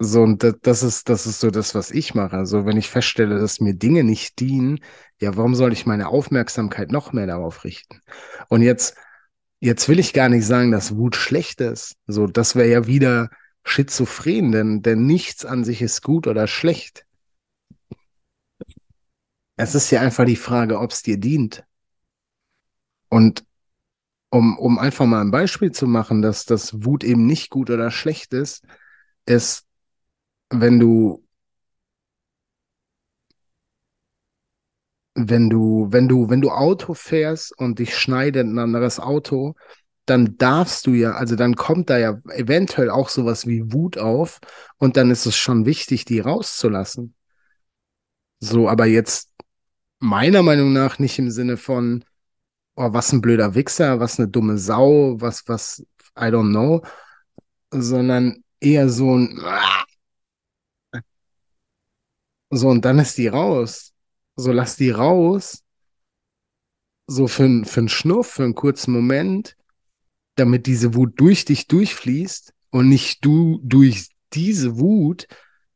So, 0.02 0.22
und 0.24 0.46
das 0.62 0.82
ist, 0.84 1.10
das 1.10 1.26
ist 1.28 1.42
so 1.42 1.52
das, 1.52 1.76
was 1.76 1.92
ich 1.92 2.16
mache. 2.16 2.38
Also, 2.38 2.66
wenn 2.66 2.78
ich 2.78 2.90
feststelle, 2.90 3.38
dass 3.40 3.60
mir 3.60 3.74
Dinge 3.74 4.04
nicht 4.06 4.40
dienen, 4.40 4.80
ja, 5.20 5.36
warum 5.36 5.56
soll 5.56 5.74
ich 5.74 5.86
meine 5.86 6.08
Aufmerksamkeit 6.08 6.90
noch 6.92 7.12
mehr 7.12 7.28
darauf 7.28 7.66
richten? 7.66 8.02
Und 8.48 8.62
jetzt, 8.62 8.96
jetzt 9.60 9.90
will 9.90 10.00
ich 10.00 10.14
gar 10.14 10.30
nicht 10.30 10.46
sagen, 10.46 10.72
dass 10.72 10.96
Wut 10.98 11.16
schlecht 11.18 11.62
ist. 11.62 11.96
So, 12.08 12.28
das 12.28 12.56
wäre 12.56 12.70
ja 12.70 12.88
wieder 12.88 13.30
schizophren, 13.64 14.52
denn, 14.52 14.82
denn 14.82 15.06
nichts 15.06 15.46
an 15.46 15.64
sich 15.64 15.82
ist 15.82 16.02
gut 16.02 16.28
oder 16.28 16.48
schlecht. 16.48 17.06
Es 19.58 19.76
ist 19.76 19.92
ja 19.92 20.02
einfach 20.02 20.26
die 20.26 20.36
Frage, 20.36 20.80
ob 20.80 20.90
es 20.92 21.04
dir 21.04 21.18
dient. 21.20 21.64
Und 23.10 23.46
um, 24.32 24.58
um 24.60 24.80
einfach 24.80 25.06
mal 25.06 25.22
ein 25.22 25.32
Beispiel 25.32 25.72
zu 25.72 25.88
machen, 25.88 26.22
dass 26.22 26.46
das 26.46 26.84
Wut 26.86 27.04
eben 27.04 27.26
nicht 27.26 27.50
gut 27.50 27.70
oder 27.70 27.92
schlecht 27.92 28.34
ist, 28.34 28.64
ist, 29.26 29.66
wenn 30.52 30.80
du, 30.80 31.26
wenn 35.16 35.50
du, 35.50 35.88
wenn 35.92 36.08
du, 36.08 36.30
wenn 36.30 36.42
du 36.42 36.52
Auto 36.52 36.94
fährst 36.94 37.58
und 37.58 37.80
dich 37.80 37.98
schneidet 37.98 38.46
ein 38.48 38.58
anderes 38.60 39.00
Auto, 39.00 39.56
dann 40.10 40.38
darfst 40.38 40.88
du 40.88 40.94
ja, 40.94 41.12
also 41.14 41.36
dann 41.36 41.56
kommt 41.56 41.90
da 41.90 41.98
ja 41.98 42.22
eventuell 42.30 42.90
auch 42.90 43.10
sowas 43.10 43.48
wie 43.48 43.72
Wut 43.74 43.98
auf 43.98 44.40
und 44.78 44.98
dann 44.98 45.12
ist 45.12 45.26
es 45.26 45.38
schon 45.38 45.66
wichtig, 45.66 46.06
die 46.06 46.20
rauszulassen. 46.20 47.16
So, 48.40 48.70
aber 48.70 48.86
jetzt 48.86 49.30
meiner 50.00 50.44
Meinung 50.44 50.74
nach 50.74 51.00
nicht 51.00 51.20
im 51.20 51.32
Sinne 51.32 51.58
von, 51.58 52.06
oh, 52.76 52.94
was 52.94 53.12
ein 53.12 53.22
blöder 53.22 53.56
Wichser, 53.56 54.00
was 54.00 54.20
eine 54.20 54.30
dumme 54.30 54.58
Sau, 54.58 55.20
was, 55.20 55.48
was, 55.48 55.86
I 56.18 56.26
don't 56.26 56.52
know, 56.52 56.82
sondern 57.72 58.44
eher 58.60 58.90
so 58.90 59.18
ein, 59.18 59.40
so 62.50 62.70
und 62.70 62.86
dann 62.86 63.00
ist 63.00 63.18
die 63.18 63.28
raus. 63.28 63.94
So 64.36 64.52
lass 64.54 64.78
die 64.78 64.90
raus, 64.92 65.64
so 67.08 67.28
für, 67.28 67.66
für 67.66 67.80
einen 67.82 67.90
Schnuff, 67.90 68.28
für 68.28 68.44
einen 68.44 68.56
kurzen 68.56 68.94
Moment, 68.94 69.58
damit 70.40 70.66
diese 70.66 70.96
Wut 70.96 71.20
durch 71.20 71.46
dich 71.46 71.68
durchfließt 71.68 72.54
und 72.72 72.90
nicht 72.90 73.24
du 73.26 73.60
durch 73.64 74.10
diese 74.34 74.80
Wut, 74.80 75.28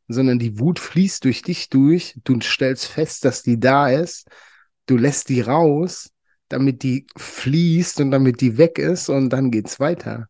sondern 0.08 0.40
die 0.40 0.60
Wut 0.60 0.80
fließt 0.80 1.24
durch 1.26 1.42
dich 1.42 1.70
durch. 1.70 2.20
Du 2.24 2.40
stellst 2.42 2.86
fest, 2.86 3.26
dass 3.26 3.44
die 3.44 3.60
da 3.60 3.90
ist. 3.90 4.28
Du 4.86 4.98
lässt 4.98 5.30
die 5.30 5.42
raus 5.42 6.14
damit 6.54 6.84
die 6.84 7.08
fließt 7.18 8.00
und 8.02 8.12
damit 8.12 8.40
die 8.40 8.58
weg 8.58 8.78
ist 8.78 9.10
und 9.10 9.32
dann 9.32 9.50
geht's 9.50 9.80
weiter. 9.80 10.28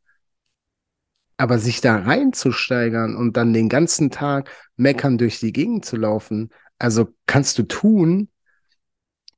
Aber 1.35 1.59
sich 1.59 1.81
da 1.81 1.97
reinzusteigern 1.97 3.15
und 3.15 3.35
dann 3.35 3.53
den 3.53 3.67
ganzen 3.67 4.09
Tag 4.09 4.49
meckern 4.77 5.17
durch 5.17 5.39
die 5.39 5.51
Gegend 5.51 5.83
zu 5.83 5.97
laufen, 5.97 6.49
also 6.79 7.09
kannst 7.25 7.57
du 7.59 7.63
tun, 7.63 8.29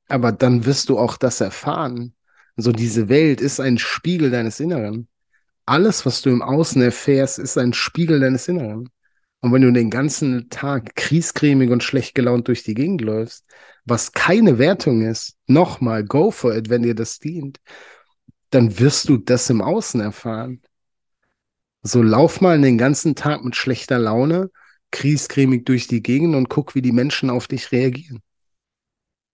aber 0.08 0.32
dann 0.32 0.66
wirst 0.66 0.90
du 0.90 1.00
auch 1.00 1.18
das 1.18 1.42
erfahren. 1.42 2.14
So 2.58 2.72
diese 2.72 3.10
Welt 3.10 3.42
ist 3.42 3.60
ein 3.60 3.78
Spiegel 3.78 4.32
deines 4.32 4.60
Inneren. 4.60 5.08
Alles, 5.66 6.06
was 6.06 6.22
du 6.22 6.30
im 6.30 6.42
Außen 6.42 6.82
erfährst, 6.82 7.40
ist 7.40 7.58
ein 7.58 7.74
Spiegel 7.74 8.20
deines 8.20 8.48
Inneren. 8.48 8.90
Und 9.42 9.52
wenn 9.54 9.62
du 9.62 9.72
den 9.72 9.90
ganzen 9.90 10.50
Tag 10.50 10.96
kriescremig 10.96 11.70
und 11.70 11.84
schlecht 11.84 12.16
gelaunt 12.16 12.48
durch 12.48 12.64
die 12.64 12.74
Gegend 12.74 13.02
läufst, 13.02 13.46
was 13.86 14.14
keine 14.14 14.58
Wertung 14.58 15.04
ist, 15.06 15.38
nochmal, 15.48 16.04
go 16.04 16.32
for 16.32 16.56
it, 16.56 16.70
wenn 16.70 16.84
dir 16.84 16.96
das 16.96 17.20
dient, 17.20 17.60
dann 18.50 18.80
wirst 18.80 19.10
du 19.10 19.18
das 19.18 19.50
im 19.50 19.62
Außen 19.62 20.00
erfahren. 20.02 20.62
So 21.84 22.02
lauf 22.02 22.42
mal 22.42 22.60
den 22.60 22.78
ganzen 22.78 23.16
Tag 23.16 23.44
mit 23.44 23.56
schlechter 23.56 24.00
Laune, 24.00 24.50
kriescremig 24.92 25.66
durch 25.66 25.88
die 25.88 26.02
Gegend 26.02 26.36
und 26.36 26.50
guck, 26.50 26.74
wie 26.74 26.82
die 26.82 26.92
Menschen 26.92 27.30
auf 27.30 27.48
dich 27.48 27.72
reagieren. 27.72 28.22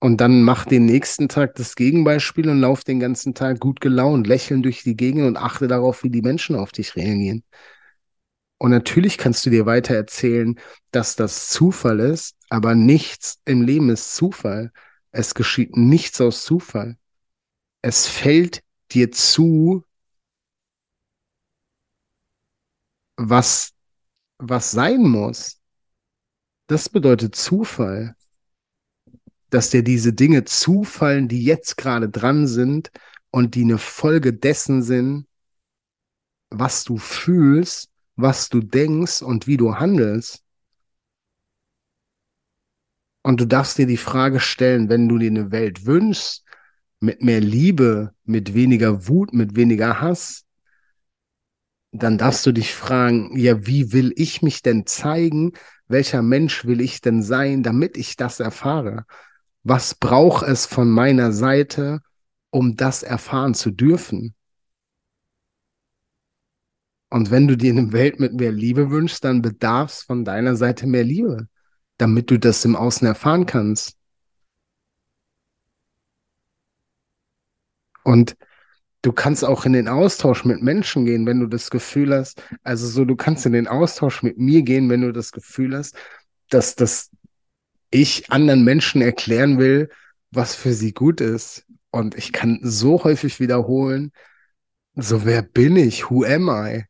Und 0.04 0.18
dann 0.18 0.42
mach 0.42 0.66
den 0.66 0.86
nächsten 0.88 1.30
Tag 1.30 1.54
das 1.56 1.76
Gegenbeispiel 1.76 2.50
und 2.50 2.60
lauf 2.60 2.84
den 2.84 3.00
ganzen 3.00 3.36
Tag 3.36 3.60
gut 3.60 3.82
gelaunt, 3.82 4.26
lächeln 4.26 4.64
durch 4.64 4.82
die 4.82 4.96
Gegend 4.96 5.28
und 5.28 5.38
achte 5.38 5.68
darauf, 5.68 6.04
wie 6.04 6.10
die 6.10 6.24
Menschen 6.24 6.56
auf 6.56 6.72
dich 6.72 6.96
reagieren. 6.96 7.44
Und 8.58 8.72
natürlich 8.72 9.20
kannst 9.20 9.46
du 9.46 9.52
dir 9.52 9.68
weiter 9.68 9.94
erzählen, 9.94 10.60
dass 10.92 11.16
das 11.16 11.50
Zufall 11.50 12.00
ist, 12.00 12.36
aber 12.50 12.74
nichts 12.74 13.42
im 13.46 13.62
Leben 13.62 13.90
ist 13.90 14.16
Zufall. 14.16 14.72
Es 15.12 15.36
geschieht 15.36 15.78
nichts 15.78 16.20
aus 16.20 16.46
Zufall. 16.46 16.98
Es 17.84 18.08
fällt 18.08 18.64
dir 18.92 19.12
zu, 19.12 19.84
was, 23.18 23.74
was 24.40 24.72
sein 24.72 25.04
muss. 25.04 25.60
Das 26.66 26.90
bedeutet 26.90 27.36
Zufall, 27.36 28.16
dass 29.52 29.70
dir 29.70 29.84
diese 29.84 30.14
Dinge 30.14 30.46
zufallen, 30.46 31.28
die 31.28 31.44
jetzt 31.44 31.78
gerade 31.78 32.10
dran 32.10 32.48
sind 32.48 32.90
und 33.30 33.54
die 33.56 33.64
eine 33.64 33.78
Folge 33.78 34.34
dessen 34.34 34.82
sind, 34.82 35.28
was 36.50 36.84
du 36.84 36.98
fühlst, 36.98 37.90
was 38.16 38.50
du 38.50 38.62
denkst 38.62 39.22
und 39.22 39.48
wie 39.48 39.58
du 39.58 39.76
handelst. 39.76 40.44
Und 43.24 43.40
du 43.40 43.46
darfst 43.46 43.78
dir 43.78 43.86
die 43.86 43.98
Frage 43.98 44.40
stellen, 44.40 44.90
wenn 44.90 45.08
du 45.08 45.18
dir 45.18 45.30
eine 45.30 45.52
Welt 45.52 45.86
wünschst, 45.86 46.44
mit 47.00 47.22
mehr 47.22 47.42
Liebe, 47.42 48.14
mit 48.24 48.54
weniger 48.54 49.08
Wut, 49.08 49.34
mit 49.34 49.56
weniger 49.56 50.02
Hass, 50.02 50.46
dann 51.92 52.18
darfst 52.18 52.46
du 52.46 52.52
dich 52.52 52.74
fragen, 52.74 53.38
ja, 53.38 53.66
wie 53.66 53.92
will 53.92 54.14
ich 54.16 54.42
mich 54.42 54.62
denn 54.62 54.86
zeigen? 54.86 55.52
Welcher 55.88 56.22
Mensch 56.22 56.64
will 56.64 56.80
ich 56.80 57.02
denn 57.02 57.22
sein, 57.22 57.64
damit 57.64 57.98
ich 57.98 58.16
das 58.16 58.40
erfahre? 58.40 59.06
Was 59.64 59.96
braucht 59.96 60.48
es 60.48 60.66
von 60.66 60.90
meiner 60.90 61.32
Seite, 61.32 62.02
um 62.50 62.76
das 62.76 63.04
erfahren 63.04 63.54
zu 63.54 63.72
dürfen? 63.72 64.36
Und 67.10 67.30
wenn 67.30 67.48
du 67.48 67.58
dir 67.58 67.72
eine 67.72 67.92
Welt 67.92 68.20
mit 68.20 68.34
mehr 68.34 68.52
Liebe 68.52 68.90
wünschst, 68.90 69.24
dann 69.24 69.42
bedarf 69.42 69.92
es 69.92 70.02
von 70.04 70.24
deiner 70.26 70.56
Seite 70.56 70.88
mehr 70.88 71.04
Liebe, 71.04 71.48
damit 71.98 72.32
du 72.32 72.40
das 72.40 72.64
im 72.66 72.76
Außen 72.76 73.06
erfahren 73.06 73.46
kannst. 73.46 73.98
Und 78.04 78.36
du 79.02 79.12
kannst 79.12 79.44
auch 79.46 79.66
in 79.66 79.74
den 79.74 79.88
Austausch 79.88 80.46
mit 80.46 80.62
Menschen 80.62 81.06
gehen, 81.06 81.26
wenn 81.26 81.40
du 81.40 81.48
das 81.48 81.70
Gefühl 81.70 82.16
hast, 82.16 82.42
also 82.64 82.88
so, 82.88 83.06
du 83.06 83.16
kannst 83.16 83.46
in 83.46 83.54
den 83.54 83.68
Austausch 83.68 84.24
mit 84.24 84.38
mir 84.38 84.64
gehen, 84.64 84.90
wenn 84.90 85.02
du 85.02 85.12
das 85.12 85.32
Gefühl 85.32 85.76
hast, 85.78 85.96
dass 86.50 86.76
das 86.76 87.12
ich 87.92 88.32
anderen 88.32 88.64
Menschen 88.64 89.02
erklären 89.02 89.60
will, 89.60 89.90
was 90.32 90.56
für 90.56 90.74
sie 90.74 90.94
gut 90.94 91.22
ist. 91.22 91.66
Und 91.92 92.16
ich 92.16 92.32
kann 92.32 92.60
so 92.64 93.04
häufig 93.04 93.40
wiederholen, 93.40 94.12
so 94.96 95.26
wer 95.26 95.42
bin 95.42 95.76
ich? 95.76 96.10
Who 96.10 96.24
am 96.26 96.50
I? 96.50 96.86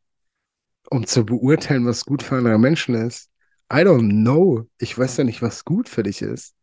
Um 0.90 1.06
zu 1.06 1.24
beurteilen, 1.24 1.86
was 1.86 2.04
gut 2.04 2.22
für 2.22 2.36
andere 2.36 2.58
Menschen 2.58 2.94
ist. 2.94 3.30
I 3.72 3.78
don't 3.78 4.10
know. 4.22 4.68
Ich 4.78 4.96
weiß 4.96 5.16
ja 5.18 5.24
nicht, 5.24 5.42
was 5.42 5.64
gut 5.64 5.88
für 5.88 6.02
dich 6.02 6.22
ist. 6.22 6.54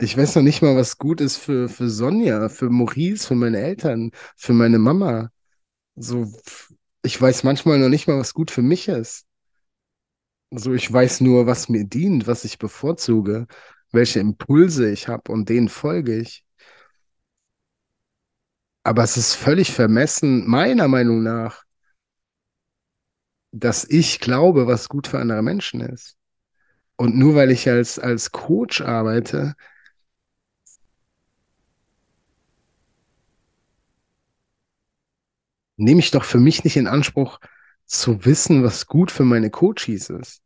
Ich 0.00 0.16
weiß 0.16 0.34
noch 0.36 0.42
nicht 0.42 0.62
mal, 0.62 0.76
was 0.76 0.98
gut 0.98 1.20
ist 1.20 1.36
für, 1.36 1.68
für 1.68 1.88
Sonja, 1.88 2.48
für 2.48 2.68
Maurice, 2.70 3.26
für 3.26 3.34
meine 3.36 3.58
Eltern, 3.58 4.10
für 4.36 4.52
meine 4.52 4.78
Mama. 4.78 5.30
So, 5.96 6.32
ich 7.02 7.20
weiß 7.20 7.44
manchmal 7.44 7.78
noch 7.78 7.88
nicht 7.88 8.08
mal, 8.08 8.18
was 8.18 8.34
gut 8.34 8.50
für 8.50 8.62
mich 8.62 8.88
ist. 8.88 9.26
So, 10.56 10.72
ich 10.74 10.90
weiß 10.92 11.20
nur, 11.20 11.46
was 11.46 11.68
mir 11.68 11.84
dient, 11.84 12.26
was 12.26 12.44
ich 12.44 12.58
bevorzuge, 12.58 13.46
welche 13.92 14.20
Impulse 14.20 14.90
ich 14.90 15.08
habe 15.08 15.32
und 15.32 15.48
denen 15.48 15.68
folge 15.68 16.16
ich. 16.18 16.44
Aber 18.82 19.02
es 19.02 19.16
ist 19.18 19.34
völlig 19.34 19.72
vermessen, 19.72 20.48
meiner 20.48 20.88
Meinung 20.88 21.22
nach, 21.22 21.64
dass 23.52 23.84
ich 23.88 24.20
glaube, 24.20 24.66
was 24.66 24.88
gut 24.88 25.06
für 25.06 25.18
andere 25.18 25.42
Menschen 25.42 25.80
ist. 25.80 26.16
Und 26.96 27.16
nur 27.16 27.36
weil 27.36 27.50
ich 27.52 27.68
als, 27.68 27.98
als 27.98 28.32
Coach 28.32 28.82
arbeite, 28.82 29.54
nehme 35.76 36.00
ich 36.00 36.10
doch 36.10 36.24
für 36.24 36.40
mich 36.40 36.64
nicht 36.64 36.76
in 36.76 36.86
Anspruch, 36.86 37.38
zu 37.86 38.24
wissen, 38.24 38.64
was 38.64 38.86
gut 38.86 39.10
für 39.10 39.24
meine 39.24 39.50
Coaches 39.50 40.10
ist. 40.10 40.43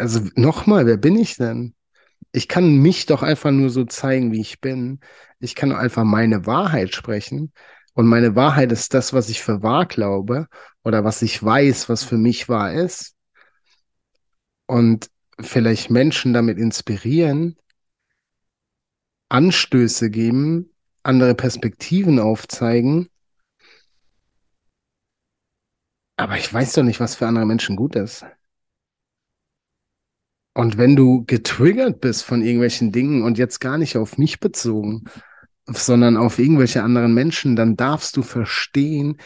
Also 0.00 0.20
nochmal, 0.34 0.86
wer 0.86 0.96
bin 0.96 1.14
ich 1.14 1.36
denn? 1.36 1.74
Ich 2.32 2.48
kann 2.48 2.78
mich 2.78 3.04
doch 3.04 3.22
einfach 3.22 3.50
nur 3.50 3.68
so 3.68 3.84
zeigen, 3.84 4.32
wie 4.32 4.40
ich 4.40 4.62
bin. 4.62 5.00
Ich 5.40 5.54
kann 5.54 5.72
einfach 5.72 6.04
meine 6.04 6.46
Wahrheit 6.46 6.94
sprechen. 6.94 7.52
Und 7.92 8.06
meine 8.06 8.34
Wahrheit 8.34 8.72
ist 8.72 8.94
das, 8.94 9.12
was 9.12 9.28
ich 9.28 9.42
für 9.42 9.62
wahr 9.62 9.84
glaube 9.84 10.48
oder 10.84 11.04
was 11.04 11.20
ich 11.20 11.42
weiß, 11.42 11.90
was 11.90 12.02
für 12.02 12.16
mich 12.16 12.48
wahr 12.48 12.72
ist. 12.72 13.14
Und 14.66 15.10
vielleicht 15.38 15.90
Menschen 15.90 16.32
damit 16.32 16.56
inspirieren, 16.56 17.58
Anstöße 19.28 20.08
geben, 20.08 20.72
andere 21.02 21.34
Perspektiven 21.34 22.20
aufzeigen 22.20 23.10
Aber 26.20 26.36
ich 26.36 26.52
weiß 26.52 26.74
doch 26.74 26.82
nicht, 26.82 27.00
was 27.00 27.14
für 27.14 27.26
andere 27.26 27.46
Menschen 27.46 27.76
gut 27.76 27.96
ist. 27.96 28.26
Und 30.54 30.78
wenn 30.78 30.96
du 30.96 31.24
getriggert 31.24 32.00
bist 32.00 32.24
von 32.24 32.42
irgendwelchen 32.42 32.92
Dingen 32.92 33.22
und 33.22 33.38
jetzt 33.38 33.60
gar 33.60 33.78
nicht 33.78 33.96
auf 33.96 34.18
mich 34.18 34.40
bezogen, 34.40 35.04
sondern 35.66 36.16
auf 36.16 36.38
irgendwelche 36.38 36.82
anderen 36.82 37.14
Menschen, 37.14 37.54
dann 37.56 37.76
darfst 37.76 38.16
du 38.16 38.22
verstehen, 38.22 39.18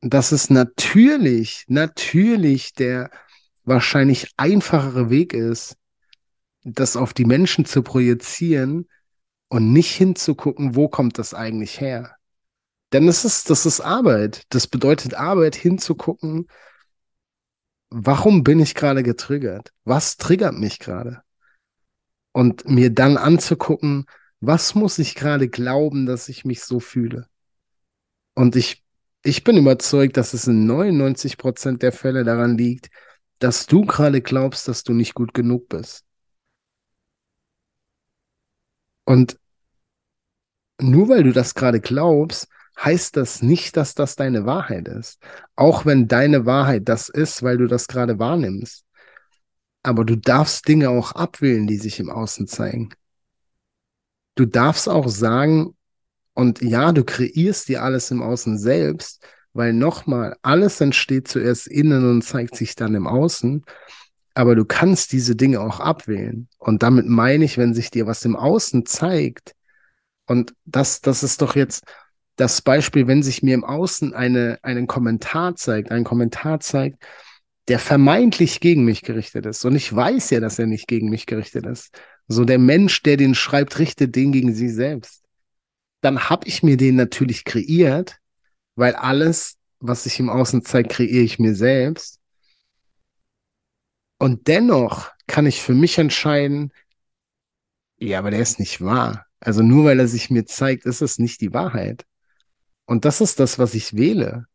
dass 0.00 0.32
es 0.32 0.48
natürlich, 0.48 1.64
natürlich 1.68 2.72
der 2.72 3.10
wahrscheinlich 3.64 4.32
einfachere 4.36 5.10
Weg 5.10 5.34
ist, 5.34 5.76
das 6.62 6.96
auf 6.96 7.12
die 7.12 7.24
Menschen 7.24 7.64
zu 7.64 7.82
projizieren 7.82 8.88
und 9.48 9.72
nicht 9.72 9.94
hinzugucken, 9.94 10.74
wo 10.74 10.88
kommt 10.88 11.18
das 11.18 11.34
eigentlich 11.34 11.80
her. 11.80 12.16
Denn 12.92 13.06
das 13.06 13.24
ist, 13.24 13.50
das 13.50 13.66
ist 13.66 13.80
Arbeit. 13.80 14.44
Das 14.48 14.66
bedeutet 14.66 15.14
Arbeit 15.14 15.54
hinzugucken, 15.54 16.48
warum 17.90 18.44
bin 18.44 18.60
ich 18.60 18.74
gerade 18.74 19.02
getriggert? 19.02 19.72
Was 19.84 20.16
triggert 20.16 20.54
mich 20.54 20.78
gerade? 20.78 21.22
Und 22.32 22.68
mir 22.68 22.90
dann 22.90 23.16
anzugucken, 23.16 24.06
was 24.40 24.74
muss 24.74 24.98
ich 24.98 25.14
gerade 25.14 25.48
glauben, 25.48 26.06
dass 26.06 26.28
ich 26.28 26.44
mich 26.44 26.62
so 26.62 26.80
fühle? 26.80 27.26
Und 28.34 28.54
ich, 28.54 28.84
ich 29.24 29.42
bin 29.42 29.56
überzeugt, 29.56 30.16
dass 30.16 30.34
es 30.34 30.46
in 30.46 30.66
99 30.66 31.38
Prozent 31.38 31.82
der 31.82 31.92
Fälle 31.92 32.24
daran 32.24 32.56
liegt, 32.56 32.90
dass 33.40 33.66
du 33.66 33.84
gerade 33.84 34.20
glaubst, 34.20 34.68
dass 34.68 34.84
du 34.84 34.92
nicht 34.92 35.14
gut 35.14 35.34
genug 35.34 35.68
bist. 35.68 36.04
Und 39.04 39.38
nur 40.80 41.08
weil 41.08 41.24
du 41.24 41.32
das 41.32 41.54
gerade 41.54 41.80
glaubst, 41.80 42.48
heißt 42.82 43.16
das 43.16 43.42
nicht, 43.42 43.76
dass 43.76 43.94
das 43.94 44.16
deine 44.16 44.46
Wahrheit 44.46 44.88
ist. 44.88 45.18
Auch 45.56 45.84
wenn 45.84 46.08
deine 46.08 46.46
Wahrheit 46.46 46.88
das 46.88 47.08
ist, 47.08 47.42
weil 47.42 47.58
du 47.58 47.66
das 47.66 47.88
gerade 47.88 48.18
wahrnimmst. 48.18 48.84
Aber 49.82 50.04
du 50.04 50.16
darfst 50.16 50.68
Dinge 50.68 50.90
auch 50.90 51.12
abwählen, 51.12 51.66
die 51.66 51.76
sich 51.76 51.98
im 51.98 52.10
Außen 52.10 52.46
zeigen. 52.46 52.90
Du 54.34 54.46
darfst 54.46 54.88
auch 54.88 55.08
sagen, 55.08 55.76
und 56.34 56.62
ja, 56.62 56.92
du 56.92 57.04
kreierst 57.04 57.68
dir 57.68 57.82
alles 57.82 58.12
im 58.12 58.22
Außen 58.22 58.58
selbst, 58.58 59.26
weil 59.52 59.72
nochmal, 59.72 60.36
alles 60.42 60.80
entsteht 60.80 61.26
zuerst 61.26 61.66
innen 61.66 62.08
und 62.08 62.22
zeigt 62.22 62.54
sich 62.54 62.76
dann 62.76 62.94
im 62.94 63.08
Außen. 63.08 63.64
Aber 64.34 64.54
du 64.54 64.64
kannst 64.64 65.10
diese 65.10 65.34
Dinge 65.34 65.60
auch 65.60 65.80
abwählen. 65.80 66.48
Und 66.58 66.84
damit 66.84 67.06
meine 67.06 67.44
ich, 67.44 67.58
wenn 67.58 67.74
sich 67.74 67.90
dir 67.90 68.06
was 68.06 68.24
im 68.24 68.36
Außen 68.36 68.86
zeigt, 68.86 69.56
und 70.26 70.54
das, 70.64 71.00
das 71.00 71.24
ist 71.24 71.42
doch 71.42 71.56
jetzt, 71.56 71.82
das 72.38 72.62
Beispiel, 72.62 73.08
wenn 73.08 73.22
sich 73.22 73.42
mir 73.42 73.54
im 73.54 73.64
Außen 73.64 74.14
eine, 74.14 74.60
einen 74.62 74.86
Kommentar 74.86 75.56
zeigt, 75.56 75.90
ein 75.90 76.04
Kommentar 76.04 76.60
zeigt, 76.60 77.04
der 77.66 77.80
vermeintlich 77.80 78.60
gegen 78.60 78.84
mich 78.84 79.02
gerichtet 79.02 79.44
ist. 79.44 79.64
Und 79.64 79.74
ich 79.74 79.94
weiß 79.94 80.30
ja, 80.30 80.40
dass 80.40 80.58
er 80.58 80.66
nicht 80.66 80.86
gegen 80.86 81.10
mich 81.10 81.26
gerichtet 81.26 81.66
ist. 81.66 81.90
So 82.28 82.44
der 82.44 82.58
Mensch, 82.58 83.02
der 83.02 83.16
den 83.16 83.34
schreibt, 83.34 83.80
richtet 83.80 84.14
den 84.14 84.30
gegen 84.30 84.54
sie 84.54 84.68
selbst. 84.68 85.24
Dann 86.00 86.30
habe 86.30 86.46
ich 86.46 86.62
mir 86.62 86.76
den 86.76 86.94
natürlich 86.94 87.44
kreiert, 87.44 88.18
weil 88.76 88.94
alles, 88.94 89.56
was 89.80 90.04
sich 90.04 90.20
im 90.20 90.30
Außen 90.30 90.64
zeigt, 90.64 90.92
kreiere 90.92 91.24
ich 91.24 91.40
mir 91.40 91.56
selbst. 91.56 92.20
Und 94.18 94.46
dennoch 94.46 95.10
kann 95.26 95.44
ich 95.44 95.60
für 95.60 95.74
mich 95.74 95.98
entscheiden, 95.98 96.72
ja, 98.00 98.20
aber 98.20 98.30
der 98.30 98.40
ist 98.40 98.60
nicht 98.60 98.80
wahr. 98.80 99.26
Also 99.40 99.62
nur 99.62 99.86
weil 99.86 99.98
er 99.98 100.06
sich 100.06 100.30
mir 100.30 100.46
zeigt, 100.46 100.86
ist 100.86 101.02
es 101.02 101.18
nicht 101.18 101.40
die 101.40 101.52
Wahrheit. 101.52 102.06
Und 102.88 103.04
das 103.04 103.20
ist 103.20 103.38
das, 103.38 103.58
was 103.58 103.74
ich 103.74 103.96
wähle, 103.96 104.46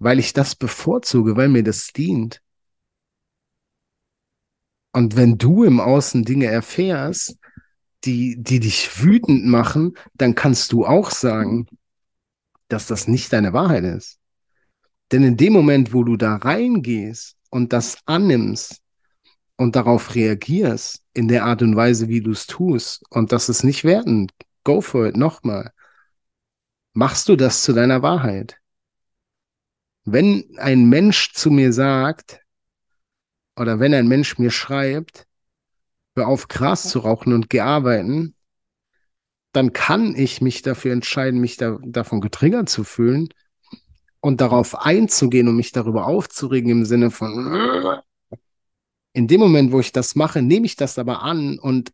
weil 0.00 0.18
ich 0.18 0.32
das 0.32 0.56
bevorzuge, 0.56 1.36
weil 1.36 1.48
mir 1.48 1.62
das 1.62 1.92
dient. 1.92 2.42
Und 4.92 5.14
wenn 5.14 5.38
du 5.38 5.62
im 5.62 5.78
Außen 5.78 6.24
Dinge 6.24 6.46
erfährst, 6.46 7.38
die, 8.02 8.34
die 8.42 8.58
dich 8.58 9.04
wütend 9.04 9.46
machen, 9.46 9.96
dann 10.14 10.34
kannst 10.34 10.72
du 10.72 10.84
auch 10.84 11.12
sagen, 11.12 11.68
dass 12.66 12.88
das 12.88 13.06
nicht 13.06 13.32
deine 13.32 13.52
Wahrheit 13.52 13.84
ist. 13.84 14.18
Denn 15.12 15.22
in 15.22 15.36
dem 15.36 15.52
Moment, 15.52 15.92
wo 15.92 16.02
du 16.02 16.16
da 16.16 16.34
reingehst 16.34 17.36
und 17.50 17.72
das 17.72 17.98
annimmst 18.04 18.82
und 19.54 19.76
darauf 19.76 20.16
reagierst, 20.16 21.04
in 21.12 21.28
der 21.28 21.44
Art 21.44 21.62
und 21.62 21.76
Weise, 21.76 22.08
wie 22.08 22.20
du 22.20 22.32
es 22.32 22.48
tust, 22.48 23.04
und 23.10 23.30
das 23.30 23.48
ist 23.48 23.62
nicht 23.62 23.84
wertend, 23.84 24.32
go 24.64 24.80
for 24.80 25.06
it, 25.06 25.16
nochmal, 25.16 25.70
machst 26.92 27.28
du 27.28 27.36
das 27.36 27.62
zu 27.62 27.72
deiner 27.72 28.02
Wahrheit. 28.02 28.56
Wenn 30.04 30.44
ein 30.56 30.88
Mensch 30.88 31.32
zu 31.32 31.50
mir 31.50 31.72
sagt, 31.72 32.40
oder 33.56 33.78
wenn 33.78 33.94
ein 33.94 34.08
Mensch 34.08 34.38
mir 34.38 34.50
schreibt, 34.50 35.26
hör 36.16 36.28
auf 36.28 36.48
Gras 36.48 36.88
zu 36.88 37.00
rauchen 37.00 37.32
und 37.32 37.50
geh 37.50 37.60
arbeiten, 37.60 38.34
dann 39.52 39.72
kann 39.72 40.14
ich 40.14 40.40
mich 40.40 40.62
dafür 40.62 40.92
entscheiden, 40.92 41.40
mich 41.40 41.56
da, 41.56 41.78
davon 41.82 42.20
getriggert 42.20 42.68
zu 42.68 42.84
fühlen 42.84 43.28
und 44.20 44.40
darauf 44.40 44.78
einzugehen 44.78 45.48
und 45.48 45.56
mich 45.56 45.72
darüber 45.72 46.06
aufzuregen 46.06 46.70
im 46.70 46.84
Sinne 46.84 47.10
von, 47.10 48.00
in 49.12 49.26
dem 49.26 49.40
Moment, 49.40 49.72
wo 49.72 49.80
ich 49.80 49.92
das 49.92 50.14
mache, 50.14 50.40
nehme 50.42 50.66
ich 50.66 50.76
das 50.76 50.98
aber 50.98 51.22
an 51.22 51.58
und 51.58 51.92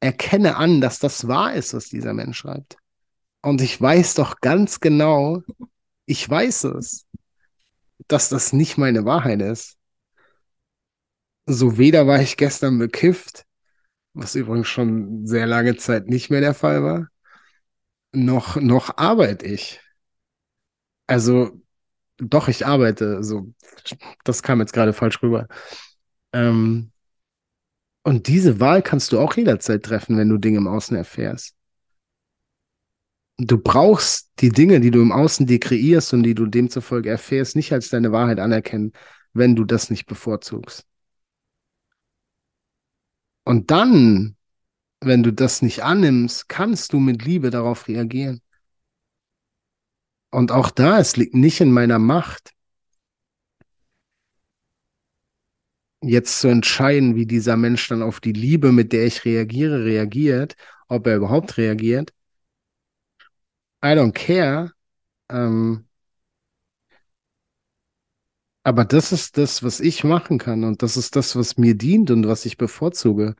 erkenne 0.00 0.56
an, 0.56 0.80
dass 0.80 0.98
das 0.98 1.26
wahr 1.28 1.54
ist, 1.54 1.74
was 1.74 1.88
dieser 1.88 2.12
Mensch 2.12 2.38
schreibt. 2.38 2.76
Und 3.42 3.60
ich 3.60 3.80
weiß 3.80 4.14
doch 4.14 4.40
ganz 4.40 4.80
genau, 4.80 5.42
ich 6.06 6.28
weiß 6.28 6.64
es, 6.64 7.06
dass 8.06 8.28
das 8.28 8.52
nicht 8.52 8.78
meine 8.78 9.04
Wahrheit 9.04 9.42
ist. 9.42 9.76
So 11.46 11.76
weder 11.76 12.06
war 12.06 12.20
ich 12.20 12.36
gestern 12.36 12.78
bekifft, 12.78 13.44
was 14.14 14.36
übrigens 14.36 14.68
schon 14.68 15.26
sehr 15.26 15.46
lange 15.46 15.76
Zeit 15.76 16.06
nicht 16.06 16.30
mehr 16.30 16.40
der 16.40 16.54
Fall 16.54 16.84
war, 16.84 17.08
noch, 18.12 18.56
noch 18.56 18.96
arbeite 18.96 19.46
ich. 19.46 19.80
Also, 21.08 21.60
doch, 22.18 22.46
ich 22.46 22.64
arbeite. 22.64 23.24
So, 23.24 23.52
das 24.22 24.42
kam 24.44 24.60
jetzt 24.60 24.72
gerade 24.72 24.92
falsch 24.92 25.20
rüber. 25.22 25.48
Ähm, 26.32 26.92
und 28.04 28.28
diese 28.28 28.60
Wahl 28.60 28.82
kannst 28.82 29.10
du 29.12 29.18
auch 29.18 29.36
jederzeit 29.36 29.82
treffen, 29.82 30.16
wenn 30.16 30.28
du 30.28 30.38
Dinge 30.38 30.58
im 30.58 30.68
Außen 30.68 30.96
erfährst 30.96 31.56
du 33.46 33.58
brauchst 33.58 34.30
die 34.40 34.50
Dinge, 34.50 34.80
die 34.80 34.90
du 34.90 35.00
im 35.00 35.12
Außen 35.12 35.46
dir 35.46 35.60
kreierst 35.60 36.12
und 36.14 36.22
die 36.22 36.34
du 36.34 36.46
demzufolge 36.46 37.10
erfährst, 37.10 37.56
nicht 37.56 37.72
als 37.72 37.88
deine 37.90 38.12
Wahrheit 38.12 38.38
anerkennen, 38.38 38.92
wenn 39.32 39.56
du 39.56 39.64
das 39.64 39.90
nicht 39.90 40.06
bevorzugst. 40.06 40.86
Und 43.44 43.70
dann, 43.70 44.36
wenn 45.00 45.22
du 45.22 45.32
das 45.32 45.62
nicht 45.62 45.82
annimmst, 45.82 46.48
kannst 46.48 46.92
du 46.92 47.00
mit 47.00 47.24
Liebe 47.24 47.50
darauf 47.50 47.88
reagieren. 47.88 48.40
Und 50.30 50.52
auch 50.52 50.70
da, 50.70 50.98
es 50.98 51.16
liegt 51.16 51.34
nicht 51.34 51.60
in 51.60 51.72
meiner 51.72 51.98
Macht, 51.98 52.52
jetzt 56.02 56.40
zu 56.40 56.48
entscheiden, 56.48 57.16
wie 57.16 57.26
dieser 57.26 57.56
Mensch 57.56 57.88
dann 57.88 58.02
auf 58.02 58.20
die 58.20 58.32
Liebe, 58.32 58.72
mit 58.72 58.92
der 58.92 59.06
ich 59.06 59.24
reagiere, 59.24 59.84
reagiert, 59.84 60.56
ob 60.88 61.06
er 61.06 61.16
überhaupt 61.16 61.56
reagiert. 61.58 62.12
I 63.82 63.94
don't 63.94 64.12
care. 64.12 64.72
Ähm, 65.28 65.86
aber 68.64 68.84
das 68.84 69.12
ist 69.12 69.38
das, 69.38 69.62
was 69.62 69.80
ich 69.80 70.04
machen 70.04 70.38
kann 70.38 70.64
und 70.64 70.82
das 70.82 70.96
ist 70.96 71.16
das, 71.16 71.34
was 71.34 71.56
mir 71.56 71.74
dient 71.74 72.10
und 72.10 72.26
was 72.28 72.46
ich 72.46 72.56
bevorzuge, 72.56 73.34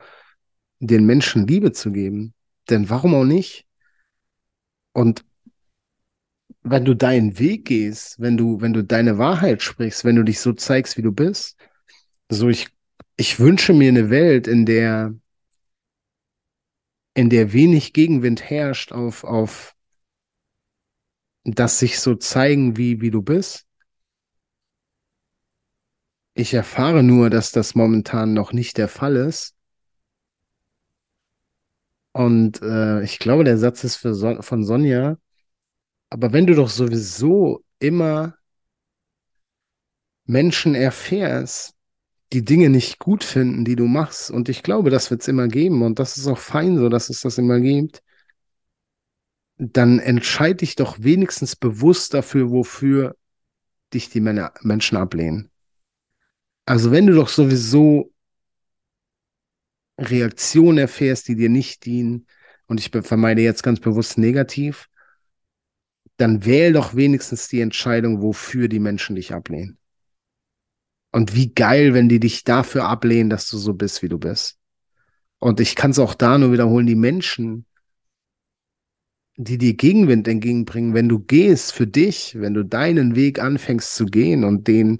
den 0.79 1.05
Menschen 1.05 1.47
Liebe 1.47 1.71
zu 1.71 1.91
geben. 1.91 2.33
Denn 2.69 2.89
warum 2.89 3.15
auch 3.15 3.23
nicht? 3.23 3.65
Und 4.93 5.23
wenn 6.61 6.85
du 6.85 6.93
deinen 6.93 7.39
Weg 7.39 7.65
gehst, 7.65 8.19
wenn 8.19 8.37
du, 8.37 8.61
wenn 8.61 8.73
du 8.73 8.83
deine 8.83 9.17
Wahrheit 9.17 9.61
sprichst, 9.61 10.05
wenn 10.05 10.15
du 10.15 10.23
dich 10.23 10.39
so 10.39 10.53
zeigst, 10.53 10.97
wie 10.97 11.01
du 11.01 11.11
bist, 11.11 11.57
so 12.29 12.49
ich, 12.49 12.69
ich 13.15 13.39
wünsche 13.39 13.73
mir 13.73 13.89
eine 13.89 14.09
Welt, 14.09 14.47
in 14.47 14.65
der, 14.65 15.13
in 17.13 17.29
der 17.29 17.53
wenig 17.53 17.93
Gegenwind 17.93 18.49
herrscht 18.49 18.91
auf, 18.91 19.23
auf 19.23 19.75
das 21.43 21.79
sich 21.79 21.99
so 21.99 22.15
zeigen, 22.15 22.77
wie, 22.77 23.01
wie 23.01 23.11
du 23.11 23.21
bist. 23.21 23.65
Ich 26.35 26.53
erfahre 26.53 27.03
nur, 27.03 27.29
dass 27.29 27.51
das 27.51 27.75
momentan 27.75 28.33
noch 28.33 28.53
nicht 28.53 28.77
der 28.77 28.87
Fall 28.87 29.15
ist. 29.15 29.55
Und 32.11 32.61
äh, 32.61 33.03
ich 33.03 33.19
glaube, 33.19 33.43
der 33.43 33.57
Satz 33.57 33.83
ist 33.83 33.95
für 33.95 34.13
Son 34.13 34.41
von 34.43 34.63
Sonja. 34.63 35.17
Aber 36.09 36.31
wenn 36.33 36.47
du 36.47 36.55
doch 36.55 36.69
sowieso 36.69 37.63
immer 37.79 38.35
Menschen 40.25 40.75
erfährst, 40.75 41.75
die 42.33 42.45
Dinge 42.45 42.69
nicht 42.69 42.99
gut 42.99 43.23
finden, 43.23 43.65
die 43.65 43.75
du 43.75 43.85
machst, 43.85 44.31
und 44.31 44.49
ich 44.49 44.63
glaube, 44.63 44.89
das 44.89 45.11
wird 45.11 45.21
es 45.21 45.27
immer 45.27 45.47
geben, 45.47 45.83
und 45.83 45.99
das 45.99 46.17
ist 46.17 46.27
auch 46.27 46.37
fein 46.37 46.77
so, 46.77 46.89
dass 46.89 47.09
es 47.09 47.21
das 47.21 47.37
immer 47.37 47.59
gibt, 47.59 48.01
dann 49.71 49.99
entscheide 49.99 50.57
dich 50.57 50.75
doch 50.75 50.97
wenigstens 50.99 51.55
bewusst 51.55 52.13
dafür, 52.13 52.51
wofür 52.51 53.15
dich 53.93 54.09
die 54.09 54.19
Männer, 54.19 54.53
Menschen 54.61 54.97
ablehnen. 54.97 55.49
Also 56.65 56.91
wenn 56.91 57.07
du 57.07 57.13
doch 57.13 57.29
sowieso 57.29 58.11
Reaktionen 59.97 60.79
erfährst, 60.79 61.27
die 61.27 61.35
dir 61.35 61.49
nicht 61.49 61.85
dienen, 61.85 62.27
und 62.67 62.79
ich 62.79 62.89
vermeide 62.89 63.41
jetzt 63.41 63.61
ganz 63.61 63.79
bewusst 63.79 64.17
negativ, 64.17 64.89
dann 66.17 66.45
wähl 66.45 66.73
doch 66.73 66.95
wenigstens 66.95 67.47
die 67.47 67.61
Entscheidung, 67.61 68.21
wofür 68.21 68.67
die 68.67 68.79
Menschen 68.79 69.15
dich 69.15 69.33
ablehnen. 69.33 69.77
Und 71.11 71.35
wie 71.35 71.53
geil, 71.53 71.93
wenn 71.93 72.09
die 72.09 72.19
dich 72.19 72.43
dafür 72.43 72.85
ablehnen, 72.85 73.29
dass 73.29 73.49
du 73.49 73.57
so 73.57 73.73
bist, 73.73 74.01
wie 74.01 74.09
du 74.09 74.17
bist. 74.17 74.57
Und 75.39 75.59
ich 75.59 75.75
kann 75.75 75.91
es 75.91 75.99
auch 75.99 76.15
da 76.15 76.37
nur 76.37 76.51
wiederholen, 76.51 76.87
die 76.87 76.95
Menschen, 76.95 77.65
die 79.35 79.57
dir 79.57 79.73
Gegenwind 79.73 80.27
entgegenbringen, 80.27 80.93
wenn 80.93 81.09
du 81.09 81.19
gehst 81.19 81.73
für 81.73 81.87
dich, 81.87 82.39
wenn 82.39 82.53
du 82.53 82.63
deinen 82.63 83.15
Weg 83.15 83.39
anfängst 83.39 83.95
zu 83.95 84.05
gehen 84.05 84.43
und 84.43 84.67
den 84.67 84.97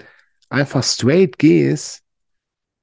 einfach 0.49 0.83
straight 0.83 1.37
gehst, 1.37 2.03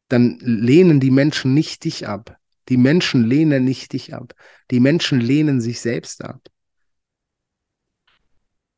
dann 0.09 0.39
lehnen 0.41 1.01
die 1.01 1.11
Menschen 1.11 1.55
nicht 1.55 1.85
dich 1.85 2.07
ab. 2.07 2.37
Die 2.69 2.77
Menschen 2.77 3.25
lehnen 3.25 3.65
nicht 3.65 3.93
dich 3.93 4.15
ab. 4.15 4.35
Die 4.71 4.81
Menschen 4.81 5.21
lehnen 5.21 5.61
sich 5.61 5.81
selbst 5.81 6.25
ab. 6.25 6.41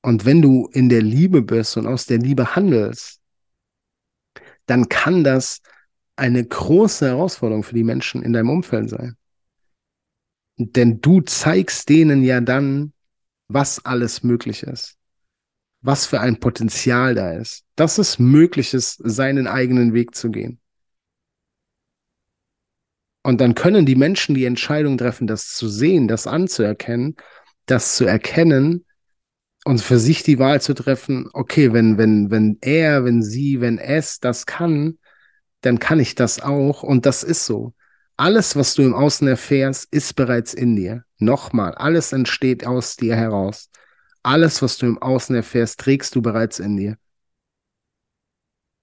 Und 0.03 0.25
wenn 0.25 0.43
du 0.43 0.69
in 0.73 0.89
der 0.89 1.03
Liebe 1.03 1.43
bist 1.43 1.77
und 1.77 1.87
aus 1.87 2.07
der 2.07 2.19
Liebe 2.19 2.57
handelst, 2.57 3.21
dann 4.67 4.89
kann 4.89 5.25
das 5.25 5.61
eine 6.17 6.45
große 6.45 7.07
Herausforderung 7.07 7.63
für 7.63 7.75
die 7.75 7.85
Menschen 7.85 8.23
in 8.23 8.33
deinem 8.33 8.51
Umfeld 8.51 8.91
sein. 8.91 9.17
Denn 10.71 11.01
du 11.01 11.21
zeigst 11.23 11.89
denen 11.89 12.23
ja 12.23 12.41
dann, 12.41 12.93
was 13.49 13.85
alles 13.85 14.23
möglich 14.23 14.63
ist. 14.63 14.97
Was 15.81 16.07
für 16.07 16.21
ein 16.21 16.39
Potenzial 16.39 17.15
da 17.15 17.33
ist. 17.33 17.65
Dass 17.75 17.99
es 17.99 18.19
möglich 18.19 18.73
ist, 18.73 19.01
seinen 19.03 19.47
eigenen 19.47 19.95
Weg 19.95 20.15
zu 20.15 20.31
gehen. 20.31 20.61
Und 23.25 23.41
dann 23.41 23.55
können 23.55 23.87
die 23.87 23.95
Menschen 23.95 24.35
die 24.35 24.45
Entscheidung 24.45 24.99
treffen, 24.99 25.27
das 25.27 25.55
zu 25.55 25.69
sehen, 25.69 26.09
das 26.09 26.27
anzuerkennen, 26.27 27.17
das 27.67 27.95
zu 27.97 28.05
erkennen 28.05 28.85
und 29.65 29.81
für 29.81 29.99
sich 29.99 30.23
die 30.25 30.39
Wahl 30.39 30.61
zu 30.61 30.75
treffen, 30.75 31.29
okay, 31.33 31.73
wenn, 31.73 31.99
wenn, 31.99 32.31
wenn 32.31 32.59
er, 32.61 33.05
wenn 33.05 33.23
sie, 33.23 33.61
wenn 33.61 33.79
es 33.79 34.19
das 34.19 34.47
kann, 34.47 34.99
dann 35.61 35.79
kann 35.79 36.01
ich 36.01 36.17
das 36.17 36.41
auch 36.41 36.83
und 36.83 37.07
das 37.07 37.23
ist 37.23 37.47
so. 37.47 37.75
Alles, 38.17 38.57
was 38.57 38.75
du 38.75 38.83
im 38.83 38.95
Außen 38.95 39.27
erfährst, 39.27 39.89
ist 39.91 40.15
bereits 40.15 40.55
in 40.55 40.77
dir. 40.77 41.05
Nochmal, 41.19 41.75
alles 41.75 42.13
entsteht 42.13 42.67
aus 42.67 42.97
dir 42.97 43.17
heraus. 43.17 43.71
Alles, 44.23 44.63
was 44.63 44.79
du 44.79 44.87
im 44.87 44.99
Außen 44.99 45.35
erfährst, 45.35 45.81
trägst 45.81 46.15
du 46.15 46.23
bereits 46.23 46.59
in 46.59 46.77
dir. 46.77 46.97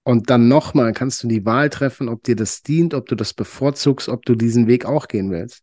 Und 0.04 0.30
dann 0.30 0.48
nochmal 0.48 0.94
kannst 0.94 1.22
du 1.24 1.28
die 1.28 1.46
Wahl 1.46 1.70
treffen, 1.70 2.10
ob 2.10 2.24
dir 2.24 2.36
das 2.36 2.64
dient, 2.64 2.94
ob 2.94 3.08
du 3.08 3.16
das 3.16 3.34
bevorzugst, 3.34 4.10
ob 4.10 4.26
du 4.26 4.36
diesen 4.36 4.68
Weg 4.68 4.86
auch 4.86 5.08
gehen 5.08 5.30
willst. 5.30 5.62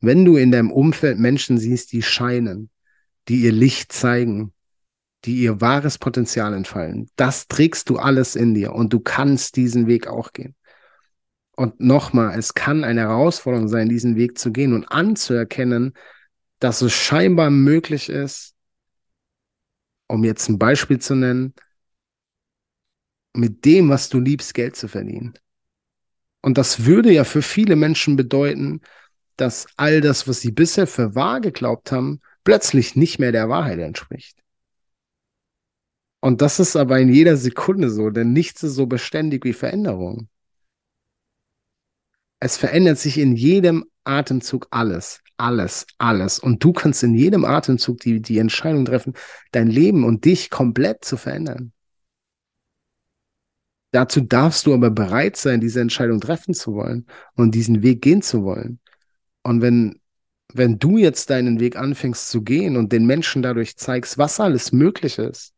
Wenn 0.00 0.24
du 0.24 0.36
in 0.36 0.52
deinem 0.52 0.70
Umfeld 0.70 1.18
Menschen 1.18 1.58
siehst, 1.58 1.92
die 1.92 2.02
scheinen, 2.02 2.70
die 3.28 3.40
ihr 3.40 3.52
Licht 3.52 3.92
zeigen, 3.92 4.52
die 5.24 5.36
ihr 5.40 5.60
wahres 5.60 5.98
Potenzial 5.98 6.54
entfallen, 6.54 7.10
das 7.16 7.48
trägst 7.48 7.90
du 7.90 7.96
alles 7.96 8.36
in 8.36 8.54
dir 8.54 8.72
und 8.72 8.92
du 8.92 9.00
kannst 9.00 9.56
diesen 9.56 9.88
Weg 9.88 10.06
auch 10.06 10.32
gehen. 10.32 10.54
Und 11.58 11.80
nochmal, 11.80 12.38
es 12.38 12.54
kann 12.54 12.84
eine 12.84 13.00
Herausforderung 13.00 13.66
sein, 13.66 13.88
diesen 13.88 14.14
Weg 14.14 14.38
zu 14.38 14.52
gehen 14.52 14.72
und 14.72 14.84
anzuerkennen, 14.84 15.92
dass 16.60 16.82
es 16.82 16.92
scheinbar 16.92 17.50
möglich 17.50 18.08
ist, 18.08 18.54
um 20.06 20.22
jetzt 20.22 20.48
ein 20.48 20.60
Beispiel 20.60 21.00
zu 21.00 21.16
nennen, 21.16 21.54
mit 23.34 23.64
dem, 23.64 23.88
was 23.88 24.08
du 24.08 24.20
liebst, 24.20 24.54
Geld 24.54 24.76
zu 24.76 24.86
verdienen. 24.86 25.34
Und 26.42 26.58
das 26.58 26.84
würde 26.84 27.12
ja 27.12 27.24
für 27.24 27.42
viele 27.42 27.74
Menschen 27.74 28.14
bedeuten, 28.14 28.80
dass 29.34 29.66
all 29.76 30.00
das, 30.00 30.28
was 30.28 30.40
sie 30.40 30.52
bisher 30.52 30.86
für 30.86 31.16
wahr 31.16 31.40
geglaubt 31.40 31.90
haben, 31.90 32.20
plötzlich 32.44 32.94
nicht 32.94 33.18
mehr 33.18 33.32
der 33.32 33.48
Wahrheit 33.48 33.80
entspricht. 33.80 34.38
Und 36.20 36.40
das 36.40 36.60
ist 36.60 36.76
aber 36.76 37.00
in 37.00 37.12
jeder 37.12 37.36
Sekunde 37.36 37.90
so, 37.90 38.10
denn 38.10 38.32
nichts 38.32 38.62
ist 38.62 38.76
so 38.76 38.86
beständig 38.86 39.44
wie 39.44 39.52
Veränderung. 39.52 40.28
Es 42.40 42.56
verändert 42.56 42.98
sich 42.98 43.18
in 43.18 43.34
jedem 43.34 43.84
Atemzug 44.04 44.68
alles, 44.70 45.20
alles, 45.36 45.86
alles. 45.98 46.38
Und 46.38 46.62
du 46.62 46.72
kannst 46.72 47.02
in 47.02 47.14
jedem 47.14 47.44
Atemzug 47.44 47.98
die, 48.00 48.20
die 48.20 48.38
Entscheidung 48.38 48.84
treffen, 48.84 49.14
dein 49.52 49.68
Leben 49.68 50.04
und 50.04 50.24
dich 50.24 50.50
komplett 50.50 51.04
zu 51.04 51.16
verändern. 51.16 51.72
Dazu 53.90 54.20
darfst 54.20 54.66
du 54.66 54.74
aber 54.74 54.90
bereit 54.90 55.36
sein, 55.36 55.60
diese 55.60 55.80
Entscheidung 55.80 56.20
treffen 56.20 56.52
zu 56.54 56.74
wollen 56.74 57.06
und 57.34 57.54
diesen 57.54 57.82
Weg 57.82 58.02
gehen 58.02 58.22
zu 58.22 58.44
wollen. 58.44 58.80
Und 59.42 59.62
wenn, 59.62 60.00
wenn 60.52 60.78
du 60.78 60.98
jetzt 60.98 61.30
deinen 61.30 61.58
Weg 61.58 61.76
anfängst 61.76 62.28
zu 62.28 62.42
gehen 62.42 62.76
und 62.76 62.92
den 62.92 63.06
Menschen 63.06 63.42
dadurch 63.42 63.76
zeigst, 63.76 64.18
was 64.18 64.40
alles 64.40 64.72
möglich 64.72 65.18
ist, 65.18 65.54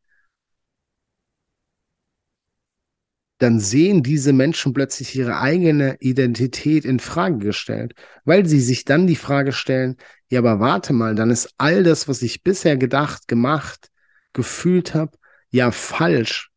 dann 3.40 3.58
sehen 3.58 4.02
diese 4.02 4.34
Menschen 4.34 4.74
plötzlich 4.74 5.16
ihre 5.16 5.38
eigene 5.40 5.96
Identität 6.00 6.84
in 6.84 7.00
Frage 7.00 7.38
gestellt, 7.38 7.94
weil 8.24 8.44
sie 8.44 8.60
sich 8.60 8.84
dann 8.84 9.06
die 9.06 9.16
Frage 9.16 9.52
stellen, 9.52 9.96
ja, 10.28 10.40
aber 10.40 10.60
warte 10.60 10.92
mal, 10.92 11.14
dann 11.14 11.30
ist 11.30 11.54
all 11.56 11.82
das, 11.82 12.06
was 12.06 12.20
ich 12.20 12.42
bisher 12.42 12.76
gedacht, 12.76 13.28
gemacht, 13.28 13.90
gefühlt 14.34 14.94
habe, 14.94 15.16
ja 15.50 15.70
falsch. 15.70 16.50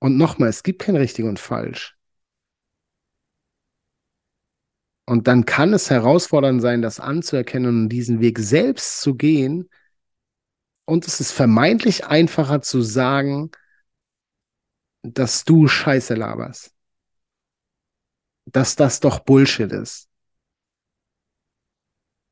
Und 0.00 0.18
nochmal, 0.18 0.50
es 0.50 0.62
gibt 0.62 0.82
kein 0.82 0.96
richtig 0.96 1.24
und 1.24 1.38
falsch. 1.38 1.96
Und 5.06 5.28
dann 5.28 5.46
kann 5.46 5.72
es 5.72 5.88
herausfordernd 5.88 6.60
sein, 6.60 6.82
das 6.82 7.00
anzuerkennen 7.00 7.84
und 7.84 7.88
diesen 7.88 8.20
Weg 8.20 8.38
selbst 8.38 9.00
zu 9.00 9.14
gehen. 9.14 9.70
Und 10.84 11.06
es 11.06 11.20
ist 11.20 11.32
vermeintlich 11.32 12.04
einfacher 12.06 12.60
zu 12.60 12.82
sagen, 12.82 13.50
dass 15.02 15.44
du 15.44 15.66
Scheiße 15.66 16.14
laberst. 16.14 16.72
Dass 18.46 18.76
das 18.76 19.00
doch 19.00 19.20
Bullshit 19.20 19.72
ist. 19.72 20.08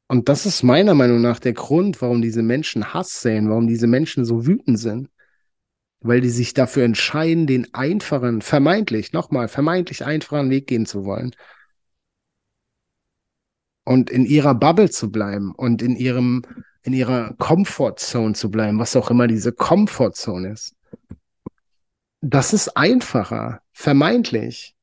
Und 0.09 0.29
das 0.29 0.47
ist 0.47 0.63
meiner 0.63 0.95
Meinung 0.95 1.21
nach 1.21 1.39
der 1.39 1.53
Grund, 1.53 2.01
warum 2.01 2.23
diese 2.23 2.43
Menschen 2.43 2.95
Hass 2.95 3.21
sehen, 3.21 3.51
warum 3.51 3.67
diese 3.67 3.87
Menschen 3.87 4.25
so 4.25 4.47
wütend 4.47 4.79
sind. 4.79 5.11
Weil 6.01 6.21
die 6.21 6.31
sich 6.31 6.55
dafür 6.55 6.85
entscheiden, 6.85 7.47
den 7.47 7.75
einfachen, 7.75 8.41
vermeintlich, 8.41 9.13
nochmal, 9.13 9.49
vermeintlich 9.49 10.05
einfachen 10.05 10.49
Weg 10.51 10.67
gehen 10.67 10.87
zu 10.87 11.05
wollen. 11.05 11.35
Und 13.85 14.11
in 14.11 14.25
ihrer 14.25 14.55
Bubble 14.55 14.91
zu 14.91 15.11
bleiben 15.11 15.53
und 15.55 15.83
in 15.83 15.97
ihrem, 15.97 16.43
in 16.83 16.93
ihrer 16.93 17.35
Comfortzone 17.35 18.35
zu 18.35 18.51
bleiben, 18.51 18.79
was 18.79 18.97
auch 18.97 19.11
immer 19.11 19.27
diese 19.27 19.53
Comfortzone 19.53 20.53
ist 20.53 20.78
das 22.21 22.53
ist 22.53 22.77
einfacher, 22.77 23.63
vermeintlich. 23.73 24.75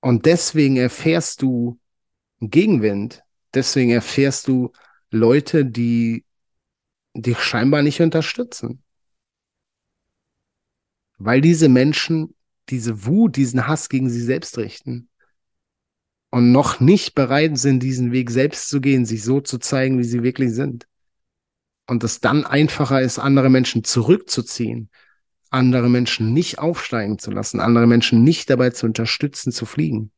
Und 0.00 0.26
deswegen 0.26 0.76
erfährst 0.76 1.42
du 1.42 1.78
Gegenwind. 2.40 3.22
Deswegen 3.52 3.90
erfährst 3.90 4.48
du 4.48 4.72
Leute, 5.10 5.64
die 5.66 6.24
dich 7.14 7.38
scheinbar 7.40 7.82
nicht 7.82 8.00
unterstützen. 8.00 8.82
Weil 11.18 11.40
diese 11.40 11.68
Menschen 11.68 12.34
diese 12.70 13.04
Wut, 13.04 13.36
diesen 13.36 13.66
Hass 13.66 13.88
gegen 13.88 14.08
sie 14.08 14.22
selbst 14.22 14.56
richten 14.58 15.08
und 16.30 16.52
noch 16.52 16.80
nicht 16.80 17.14
bereit 17.14 17.58
sind, 17.58 17.82
diesen 17.82 18.12
Weg 18.12 18.30
selbst 18.30 18.68
zu 18.68 18.80
gehen, 18.80 19.04
sich 19.04 19.24
so 19.24 19.40
zu 19.40 19.58
zeigen, 19.58 19.98
wie 19.98 20.04
sie 20.04 20.22
wirklich 20.22 20.52
sind. 20.52 20.86
Und 21.88 22.04
es 22.04 22.20
dann 22.20 22.46
einfacher 22.46 23.00
ist, 23.00 23.18
andere 23.18 23.50
Menschen 23.50 23.82
zurückzuziehen, 23.82 24.90
andere 25.50 25.88
Menschen 25.88 26.32
nicht 26.32 26.58
aufsteigen 26.58 27.18
zu 27.18 27.30
lassen, 27.30 27.60
andere 27.60 27.86
Menschen 27.86 28.22
nicht 28.24 28.48
dabei 28.50 28.70
zu 28.70 28.86
unterstützen, 28.86 29.52
zu 29.52 29.66
fliegen. 29.66 30.12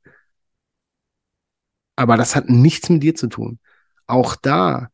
Aber 1.96 2.16
das 2.16 2.36
hat 2.36 2.48
nichts 2.48 2.88
mit 2.88 3.02
dir 3.02 3.14
zu 3.14 3.28
tun. 3.28 3.58
Auch 4.06 4.36
da, 4.36 4.90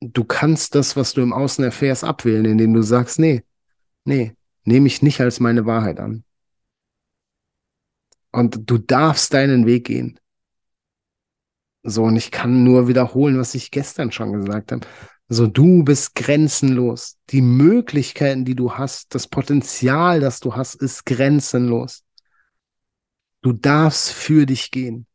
du 0.00 0.24
kannst 0.24 0.74
das, 0.74 0.96
was 0.96 1.12
du 1.12 1.22
im 1.22 1.32
Außen 1.32 1.64
erfährst, 1.64 2.04
abwählen, 2.04 2.44
indem 2.44 2.74
du 2.74 2.82
sagst, 2.82 3.18
nee, 3.18 3.44
nee, 4.04 4.34
nehme 4.64 4.86
ich 4.86 5.02
nicht 5.02 5.20
als 5.20 5.40
meine 5.40 5.66
Wahrheit 5.66 6.00
an. 6.00 6.24
Und 8.32 8.70
du 8.70 8.78
darfst 8.78 9.34
deinen 9.34 9.66
Weg 9.66 9.86
gehen. 9.86 10.18
So, 11.84 12.04
und 12.04 12.16
ich 12.16 12.30
kann 12.30 12.64
nur 12.64 12.88
wiederholen, 12.88 13.38
was 13.38 13.54
ich 13.54 13.70
gestern 13.70 14.12
schon 14.12 14.32
gesagt 14.32 14.72
habe. 14.72 14.86
So, 15.32 15.46
du 15.46 15.82
bist 15.82 16.14
grenzenlos. 16.14 17.16
Die 17.30 17.40
Möglichkeiten, 17.40 18.44
die 18.44 18.54
du 18.54 18.74
hast, 18.74 19.14
das 19.14 19.26
Potenzial, 19.26 20.20
das 20.20 20.40
du 20.40 20.56
hast, 20.56 20.74
ist 20.74 21.06
grenzenlos. 21.06 22.04
Du 23.40 23.54
darfst 23.54 24.12
für 24.12 24.44
dich 24.44 24.70
gehen. 24.70 25.06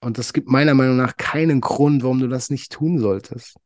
Und 0.00 0.18
es 0.18 0.34
gibt 0.34 0.48
meiner 0.48 0.74
Meinung 0.74 0.98
nach 0.98 1.16
keinen 1.16 1.62
Grund, 1.62 2.02
warum 2.02 2.20
du 2.20 2.28
das 2.28 2.50
nicht 2.50 2.70
tun 2.70 2.98
solltest. 2.98 3.56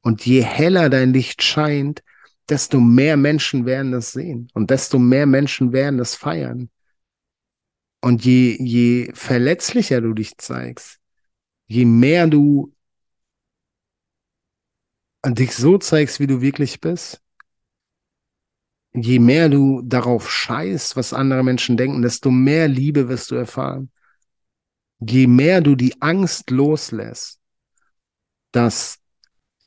Und 0.00 0.26
je 0.26 0.42
heller 0.42 0.90
dein 0.90 1.12
Licht 1.12 1.44
scheint, 1.44 2.02
desto 2.48 2.80
mehr 2.80 3.16
Menschen 3.16 3.64
werden 3.64 3.92
das 3.92 4.10
sehen 4.10 4.48
und 4.54 4.70
desto 4.70 4.98
mehr 4.98 5.26
Menschen 5.26 5.72
werden 5.72 5.98
das 5.98 6.16
feiern. 6.16 6.68
Und 8.00 8.24
je, 8.24 8.56
je 8.60 9.12
verletzlicher 9.14 10.00
du 10.00 10.14
dich 10.14 10.36
zeigst, 10.38 10.98
je 11.68 11.84
mehr 11.84 12.26
du 12.26 12.74
dich 15.28 15.54
so 15.54 15.78
zeigst, 15.78 16.20
wie 16.20 16.26
du 16.26 16.40
wirklich 16.40 16.80
bist, 16.80 17.22
je 18.94 19.18
mehr 19.18 19.48
du 19.48 19.82
darauf 19.82 20.30
scheißt, 20.30 20.96
was 20.96 21.12
andere 21.12 21.42
Menschen 21.42 21.76
denken, 21.76 22.02
desto 22.02 22.30
mehr 22.30 22.68
Liebe 22.68 23.08
wirst 23.08 23.30
du 23.30 23.36
erfahren. 23.36 23.90
Je 25.00 25.26
mehr 25.26 25.60
du 25.60 25.74
die 25.74 26.00
Angst 26.00 26.50
loslässt, 26.50 27.40
dass 28.52 28.98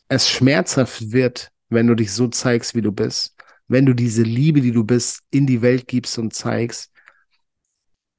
es 0.08 0.30
schmerzhaft 0.30 1.12
wird, 1.12 1.52
wenn 1.70 1.88
du 1.88 1.96
dich 1.96 2.12
so 2.14 2.28
zeigst, 2.28 2.76
wie 2.76 2.82
du 2.82 2.92
bist, 2.92 3.36
wenn 3.68 3.86
du 3.86 3.94
diese 3.94 4.22
Liebe, 4.22 4.62
die 4.62 4.72
du 4.72 4.84
bist, 4.84 5.22
in 5.32 5.48
die 5.48 5.62
Welt 5.62 5.88
gibst 5.88 6.18
und 6.20 6.34
zeigst, 6.34 6.92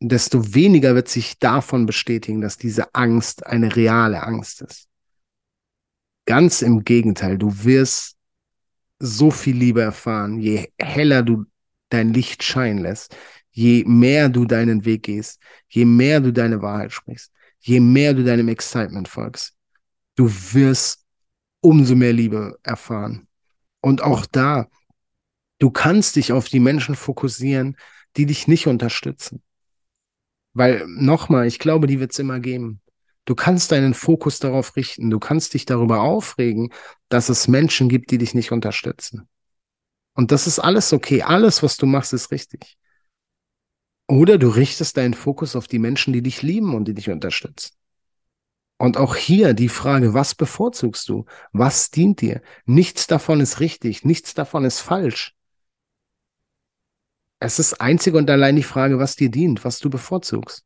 desto 0.01 0.55
weniger 0.55 0.95
wird 0.95 1.09
sich 1.09 1.39
davon 1.39 1.87
bestätigen, 1.87 2.41
dass 2.41 2.59
diese 2.59 2.95
Angst 2.95 3.47
eine 3.47 3.77
reale 3.77 4.23
Angst 4.23 4.63
ist. 4.63 4.86
Ganz 6.27 6.63
im 6.63 6.85
Gegenteil, 6.85 7.39
du 7.39 7.65
wirst 7.65 8.17
so 8.99 9.31
viel 9.31 9.57
Liebe 9.57 9.83
erfahren, 9.83 10.41
je 10.41 10.69
heller 10.79 11.23
du 11.23 11.45
dein 11.89 12.13
Licht 12.13 12.43
scheinen 12.43 12.79
lässt, 12.79 13.17
je 13.51 13.85
mehr 13.85 14.29
du 14.29 14.45
deinen 14.45 14.85
Weg 14.85 15.05
gehst, 15.05 15.41
je 15.69 15.85
mehr 15.85 16.21
du 16.21 16.33
deine 16.33 16.61
Wahrheit 16.63 16.93
sprichst, 16.93 17.33
je 17.61 17.81
mehr 17.81 18.13
du 18.13 18.25
deinem 18.25 18.49
Excitement 18.49 19.09
folgst. 19.09 19.55
Du 20.15 20.31
wirst 20.53 21.05
umso 21.61 21.95
mehr 21.95 22.13
Liebe 22.13 22.59
erfahren. 22.63 23.29
Und 23.81 24.03
auch 24.03 24.27
da, 24.27 24.69
du 25.59 25.71
kannst 25.71 26.17
dich 26.17 26.33
auf 26.33 26.49
die 26.49 26.61
Menschen 26.61 26.97
fokussieren, 26.97 27.77
die 28.17 28.27
dich 28.27 28.49
nicht 28.49 28.67
unterstützen. 28.67 29.43
Weil 30.55 30.87
nochmal, 30.89 31.47
ich 31.47 31.59
glaube, 31.59 31.87
die 31.87 32.01
wird 32.01 32.13
es 32.13 32.19
immer 32.19 32.41
geben. 32.41 32.81
Du 33.27 33.35
kannst 33.35 33.73
deinen 33.73 33.93
Fokus 33.93 34.39
darauf 34.39 34.77
richten. 34.77 35.11
Du 35.11 35.19
kannst 35.19 35.53
dich 35.53 35.67
darüber 35.67 36.01
aufregen, 36.01 36.73
dass 37.09 37.29
es 37.29 37.49
Menschen 37.49 37.89
gibt, 37.89 38.11
die 38.11 38.19
dich 38.19 38.35
nicht 38.35 38.53
unterstützen. 38.53 39.29
Und 40.15 40.33
das 40.33 40.47
ist 40.47 40.61
alles 40.61 40.93
okay. 40.93 41.23
Alles, 41.23 41.63
was 41.63 41.77
du 41.77 41.87
machst, 41.87 42.13
ist 42.15 42.31
richtig. 42.31 42.79
Oder 44.09 44.39
du 44.39 44.49
richtest 44.49 44.97
deinen 44.97 45.15
Fokus 45.15 45.57
auf 45.57 45.67
die 45.67 45.81
Menschen, 45.81 46.13
die 46.13 46.23
dich 46.23 46.43
lieben 46.43 46.75
und 46.75 46.87
die 46.87 46.95
dich 46.95 47.11
unterstützen. 47.11 47.75
Und 48.79 48.97
auch 48.97 49.17
hier 49.17 49.55
die 49.55 49.71
Frage, 49.71 50.15
was 50.15 50.35
bevorzugst 50.35 51.09
du? 51.09 51.25
Was 51.53 51.91
dient 51.91 52.21
dir? 52.21 52.43
Nichts 52.65 53.07
davon 53.07 53.41
ist 53.41 53.59
richtig, 53.59 54.05
nichts 54.05 54.35
davon 54.35 54.65
ist 54.65 54.81
falsch. 54.81 55.35
Es 57.41 57.59
ist 57.59 57.81
einzig 57.81 58.15
und 58.15 58.31
allein 58.31 58.57
die 58.57 58.63
Frage, 58.63 58.99
was 58.99 59.17
dir 59.17 59.31
dient, 59.31 59.65
was 59.65 59.79
du 59.79 59.91
bevorzugst. 59.91 60.65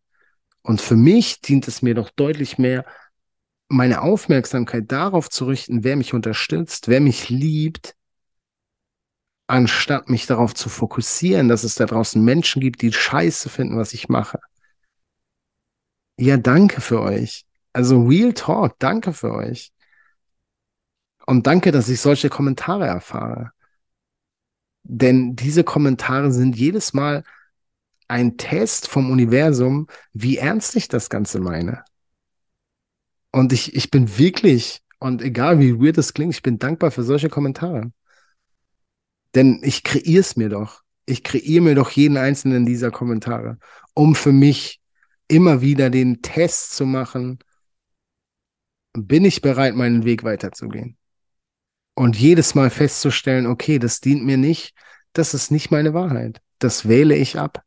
Und 0.63 0.81
für 0.81 0.97
mich 0.97 1.41
dient 1.41 1.69
es 1.69 1.83
mir 1.83 1.95
doch 1.95 2.11
deutlich 2.11 2.59
mehr, 2.59 2.85
meine 3.69 4.03
Aufmerksamkeit 4.03 4.91
darauf 4.91 5.31
zu 5.31 5.47
richten, 5.47 5.85
wer 5.85 5.97
mich 5.97 6.13
unterstützt, 6.13 6.89
wer 6.89 7.01
mich 7.01 7.29
liebt, 7.29 7.95
anstatt 9.47 10.09
mich 10.09 10.27
darauf 10.27 10.55
zu 10.55 10.69
fokussieren, 10.69 11.49
dass 11.49 11.65
es 11.65 11.75
da 11.75 11.87
draußen 11.87 12.23
Menschen 12.23 12.61
gibt, 12.61 12.83
die 12.83 12.93
Scheiße 12.93 13.49
finden, 13.49 13.77
was 13.77 13.93
ich 13.93 14.09
mache. 14.09 14.39
Ja, 16.19 16.37
danke 16.37 16.81
für 16.81 17.01
euch. 17.01 17.47
Also 17.73 18.03
Real 18.05 18.33
Talk, 18.33 18.79
danke 18.79 19.13
für 19.13 19.33
euch. 19.33 19.73
Und 21.27 21.47
danke, 21.47 21.71
dass 21.73 21.89
ich 21.89 22.01
solche 22.01 22.29
Kommentare 22.29 22.87
erfahre. 22.87 23.53
Denn 24.83 25.37
diese 25.37 25.65
Kommentare 25.65 26.33
sind 26.33 26.57
jedes 26.57 26.93
Mal 26.93 27.25
ein 28.11 28.37
Test 28.37 28.89
vom 28.89 29.11
Universum, 29.11 29.87
wie 30.13 30.37
ernst 30.37 30.77
ich 30.77 30.89
das 30.89 31.09
Ganze 31.09 31.41
meine. 31.41 31.85
Und 33.33 33.53
ich, 33.53 33.75
ich 33.75 33.91
bin 33.91 34.19
wirklich, 34.19 34.83
und 34.99 35.23
egal 35.23 35.61
wie 35.61 35.79
weird 35.79 35.99
es 35.99 36.13
klingt, 36.13 36.35
ich 36.35 36.43
bin 36.43 36.59
dankbar 36.59 36.91
für 36.91 37.05
solche 37.05 37.29
Kommentare. 37.29 37.93
Denn 39.35 39.61
ich 39.63 39.85
kreiere 39.85 40.21
es 40.21 40.37
mir 40.37 40.49
doch. 40.49 40.83
Ich 41.07 41.23
kreiere 41.23 41.63
mir 41.63 41.75
doch 41.75 41.91
jeden 41.91 42.17
einzelnen 42.17 42.67
dieser 42.67 42.91
Kommentare, 42.91 43.59
um 43.95 44.15
für 44.15 44.33
mich 44.33 44.81
immer 45.29 45.61
wieder 45.61 45.91
den 45.91 46.23
Test 46.23 46.75
zu 46.75 46.87
machen, 46.87 47.39
bin 48.93 49.25
ich 49.25 49.41
bereit, 49.41 49.77
meinen 49.77 50.05
Weg 50.05 50.25
weiterzugehen. 50.25 50.97
Und 51.95 52.17
jedes 52.17 52.55
Mal 52.57 52.71
festzustellen, 52.71 53.47
okay, 53.47 53.79
das 53.79 54.01
dient 54.01 54.25
mir 54.25 54.37
nicht, 54.37 54.75
das 55.13 55.35
ist 55.35 55.51
nicht 55.51 55.71
meine 55.71 55.95
Wahrheit. 55.95 56.41
Das 56.59 56.89
wähle 56.89 57.15
ich 57.15 57.39
ab. 57.39 57.65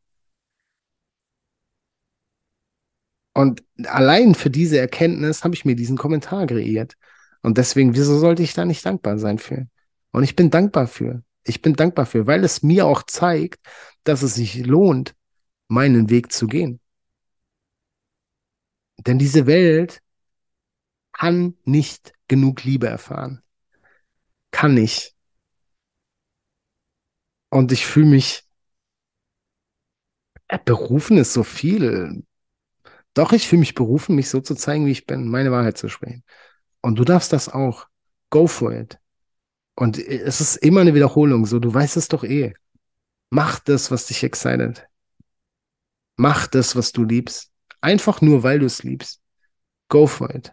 Und 3.34 3.64
allein 3.84 4.34
für 4.34 4.50
diese 4.50 4.78
Erkenntnis 4.78 5.44
habe 5.44 5.54
ich 5.54 5.64
mir 5.64 5.74
diesen 5.74 5.98
Kommentar 5.98 6.46
kreiert. 6.46 6.94
Und 7.42 7.58
deswegen, 7.58 7.94
wieso 7.94 8.18
sollte 8.18 8.42
ich 8.42 8.54
da 8.54 8.64
nicht 8.64 8.86
dankbar 8.86 9.18
sein 9.18 9.38
für? 9.38 9.66
Und 10.12 10.22
ich 10.22 10.36
bin 10.36 10.50
dankbar 10.50 10.86
für. 10.86 11.22
Ich 11.42 11.60
bin 11.60 11.74
dankbar 11.74 12.06
für, 12.06 12.26
weil 12.26 12.44
es 12.44 12.62
mir 12.62 12.86
auch 12.86 13.02
zeigt, 13.02 13.60
dass 14.04 14.22
es 14.22 14.34
sich 14.34 14.64
lohnt, 14.64 15.14
meinen 15.68 16.08
Weg 16.08 16.32
zu 16.32 16.46
gehen. 16.46 16.80
Denn 19.06 19.18
diese 19.18 19.46
Welt 19.46 20.00
kann 21.12 21.56
nicht 21.64 22.14
genug 22.28 22.64
Liebe 22.64 22.86
erfahren. 22.86 23.42
Kann 24.52 24.74
nicht. 24.74 25.14
Und 27.50 27.72
ich 27.72 27.84
fühle 27.86 28.06
mich 28.06 28.44
berufen 30.64 31.18
ist 31.18 31.32
so 31.32 31.42
viel. 31.42 32.24
Doch, 33.14 33.32
ich 33.32 33.46
fühle 33.46 33.60
mich 33.60 33.74
berufen, 33.74 34.16
mich 34.16 34.28
so 34.28 34.40
zu 34.40 34.54
zeigen, 34.54 34.86
wie 34.86 34.90
ich 34.90 35.06
bin, 35.06 35.28
meine 35.28 35.52
Wahrheit 35.52 35.78
zu 35.78 35.88
sprechen. 35.88 36.24
Und 36.80 36.98
du 36.98 37.04
darfst 37.04 37.32
das 37.32 37.48
auch. 37.48 37.86
Go 38.30 38.46
for 38.46 38.72
it. 38.72 38.98
Und 39.76 39.98
es 39.98 40.40
ist 40.40 40.56
immer 40.56 40.80
eine 40.80 40.94
Wiederholung, 40.94 41.46
so, 41.46 41.58
du 41.58 41.72
weißt 41.72 41.96
es 41.96 42.08
doch 42.08 42.24
eh. 42.24 42.54
Mach 43.30 43.58
das, 43.60 43.90
was 43.90 44.06
dich 44.06 44.22
excited. 44.22 44.86
Mach 46.16 46.46
das, 46.46 46.76
was 46.76 46.92
du 46.92 47.04
liebst. 47.04 47.50
Einfach 47.80 48.20
nur, 48.20 48.42
weil 48.42 48.58
du 48.58 48.66
es 48.66 48.82
liebst. 48.82 49.20
Go 49.88 50.06
for 50.06 50.34
it. 50.34 50.52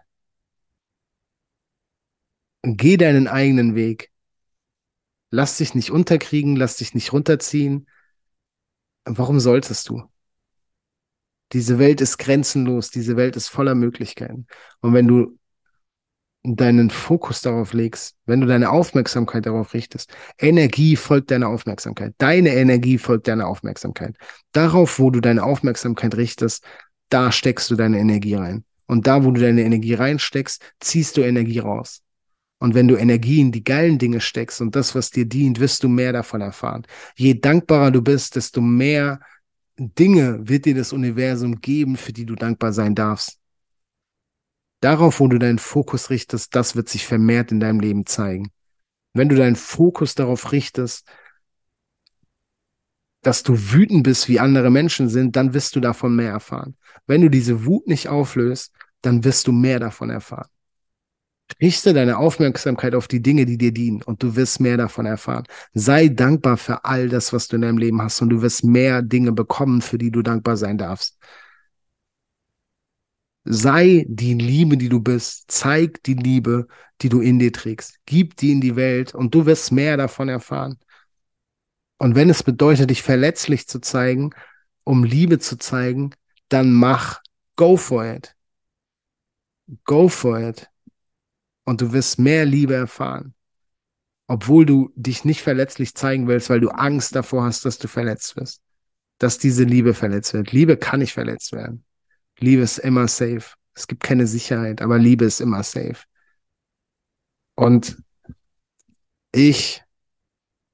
Geh 2.64 2.98
deinen 2.98 3.28
eigenen 3.28 3.76
Weg. 3.76 4.12
Lass 5.30 5.58
dich 5.58 5.76
nicht 5.76 5.92
unterkriegen, 5.92 6.56
lass 6.56 6.78
dich 6.78 6.94
nicht 6.94 7.14
runterziehen. 7.14 7.88
Warum 9.06 9.40
solltest 9.40 9.90
du? 9.90 10.04
Diese 11.54 11.80
Welt 11.80 12.02
ist 12.02 12.18
grenzenlos, 12.18 12.90
diese 12.92 13.18
Welt 13.18 13.36
ist 13.36 13.50
voller 13.50 13.76
Möglichkeiten. 13.76 14.48
Und 14.82 14.94
wenn 14.94 15.08
du 15.08 15.38
deinen 16.44 16.90
Fokus 16.90 17.42
darauf 17.42 17.74
legst, 17.74 18.16
wenn 18.26 18.42
du 18.42 18.48
deine 18.48 18.72
Aufmerksamkeit 18.72 19.46
darauf 19.46 19.74
richtest, 19.74 20.12
Energie 20.40 20.96
folgt 20.96 21.30
deiner 21.30 21.50
Aufmerksamkeit. 21.50 22.16
Deine 22.18 22.56
Energie 22.56 22.98
folgt 22.98 23.28
deiner 23.28 23.48
Aufmerksamkeit. 23.48 24.16
Darauf, 24.52 24.98
wo 24.98 25.12
du 25.12 25.20
deine 25.20 25.44
Aufmerksamkeit 25.44 26.16
richtest, 26.16 26.64
da 27.10 27.32
steckst 27.32 27.70
du 27.70 27.76
deine 27.76 28.00
Energie 28.00 28.36
rein. 28.36 28.64
Und 28.88 29.08
da, 29.08 29.24
wo 29.24 29.32
du 29.32 29.42
deine 29.42 29.64
Energie 29.64 29.94
reinsteckst, 29.94 30.62
ziehst 30.80 31.16
du 31.18 31.22
Energie 31.22 31.60
raus. 31.60 32.02
Und 32.60 32.76
wenn 32.76 32.88
du 32.88 32.96
Energie 32.96 33.40
in 33.40 33.52
die 33.52 33.64
geilen 33.64 33.98
Dinge 33.98 34.22
steckst 34.22 34.62
und 34.62 34.76
das, 34.76 34.94
was 34.94 35.10
dir 35.10 35.26
dient, 35.26 35.60
wirst 35.60 35.84
du 35.84 35.90
mehr 35.90 36.14
davon 36.14 36.42
erfahren. 36.42 36.86
Je 37.16 37.34
dankbarer 37.34 37.92
du 37.92 38.02
bist, 38.02 38.36
desto 38.36 38.62
mehr 38.62 39.20
Dinge 39.90 40.48
wird 40.48 40.66
dir 40.66 40.76
das 40.76 40.94
Universum 40.94 41.60
geben, 41.60 41.98
für 41.98 42.14
die 42.14 42.26
du 42.26 42.36
dankbar 42.36 42.72
sein 42.72 42.94
darfst. 42.94 43.40
Darauf, 44.80 45.20
wo 45.20 45.28
du 45.28 45.40
deinen 45.40 45.60
Fokus 45.60 46.10
richtest, 46.10 46.56
das 46.56 46.76
wird 46.76 46.88
sich 46.88 47.06
vermehrt 47.06 47.52
in 47.52 47.60
deinem 47.60 47.80
Leben 47.80 48.06
zeigen. 48.06 48.52
Wenn 49.14 49.30
du 49.30 49.36
deinen 49.36 49.56
Fokus 49.56 50.16
darauf 50.16 50.52
richtest, 50.52 51.08
dass 53.22 53.44
du 53.44 53.56
wütend 53.56 54.04
bist, 54.04 54.28
wie 54.28 54.40
andere 54.40 54.72
Menschen 54.72 55.10
sind, 55.10 55.36
dann 55.36 55.54
wirst 55.54 55.76
du 55.76 55.80
davon 55.80 56.16
mehr 56.16 56.32
erfahren. 56.32 56.76
Wenn 57.08 57.22
du 57.22 57.30
diese 57.30 57.66
Wut 57.66 57.88
nicht 57.88 58.08
auflöst, 58.08 58.74
dann 59.02 59.24
wirst 59.24 59.48
du 59.48 59.52
mehr 59.52 59.80
davon 59.80 60.10
erfahren. 60.10 60.50
Richte 61.60 61.94
deine 61.94 62.18
Aufmerksamkeit 62.18 62.96
auf 62.96 63.08
die 63.08 63.22
Dinge, 63.22 63.46
die 63.46 63.58
dir 63.58 63.72
dienen 63.74 64.02
und 64.04 64.24
du 64.24 64.36
wirst 64.36 64.60
mehr 64.60 64.78
davon 64.78 65.06
erfahren. 65.06 65.46
Sei 65.74 66.08
dankbar 66.08 66.58
für 66.58 66.86
all 66.86 67.10
das, 67.10 67.34
was 67.34 67.48
du 67.48 67.56
in 67.56 67.64
deinem 67.64 67.78
Leben 67.78 68.02
hast 68.02 68.22
und 68.22 68.30
du 68.30 68.42
wirst 68.42 68.64
mehr 68.64 69.02
Dinge 69.02 69.32
bekommen, 69.32 69.82
für 69.82 69.98
die 69.98 70.12
du 70.12 70.22
dankbar 70.22 70.58
sein 70.58 70.78
darfst. 70.78 71.18
Sei 73.44 74.06
die 74.08 74.36
Liebe, 74.36 74.78
die 74.78 74.90
du 74.90 75.00
bist. 75.00 75.46
Zeig 75.48 76.04
die 76.04 76.14
Liebe, 76.14 76.68
die 77.02 77.10
du 77.10 77.22
in 77.22 77.40
dir 77.40 77.52
trägst. 77.52 78.00
Gib 78.06 78.38
die 78.38 78.52
in 78.52 78.62
die 78.62 78.76
Welt 78.76 79.16
und 79.16 79.34
du 79.34 79.46
wirst 79.46 79.72
mehr 79.72 79.98
davon 79.98 80.30
erfahren. 80.30 80.78
Und 81.98 82.16
wenn 82.16 82.30
es 82.30 82.44
bedeutet, 82.44 82.90
dich 82.90 83.02
verletzlich 83.02 83.68
zu 83.68 83.80
zeigen, 83.80 84.32
um 84.84 85.04
Liebe 85.04 85.40
zu 85.40 85.58
zeigen, 85.58 86.12
dann 86.50 86.72
mach, 86.72 87.22
go 87.56 87.78
for 87.78 88.06
it. 88.06 88.36
Go 89.86 90.08
for 90.08 90.40
it 90.40 90.71
und 91.66 91.82
du 91.82 91.94
wirst 91.94 92.20
mehr 92.20 92.46
Liebe 92.46 92.74
erfahren. 92.74 93.34
Obwohl 94.28 94.66
du 94.66 94.92
dich 94.96 95.26
nicht 95.26 95.42
verletzlich 95.42 95.94
zeigen 95.94 96.28
willst, 96.28 96.50
weil 96.50 96.62
du 96.62 96.70
Angst 96.70 97.16
davor 97.16 97.44
hast, 97.44 97.66
dass 97.66 97.78
du 97.78 97.88
verletzt 97.88 98.36
wirst. 98.38 98.62
Dass 99.18 99.38
diese 99.38 99.64
Liebe 99.64 99.94
verletzt 99.94 100.34
wird. 100.34 100.52
Liebe 100.52 100.78
kann 100.78 101.00
nicht 101.00 101.14
verletzt 101.14 101.52
werden. 101.52 101.84
Liebe 102.40 102.62
ist 102.62 102.78
immer 102.80 103.08
safe. 103.08 103.56
Es 103.74 103.88
gibt 103.88 104.04
keine 104.04 104.28
Sicherheit, 104.28 104.82
aber 104.82 104.98
Liebe 104.98 105.26
ist 105.26 105.42
immer 105.42 105.64
safe. 105.64 106.04
Und 107.56 107.98
ich 109.34 109.84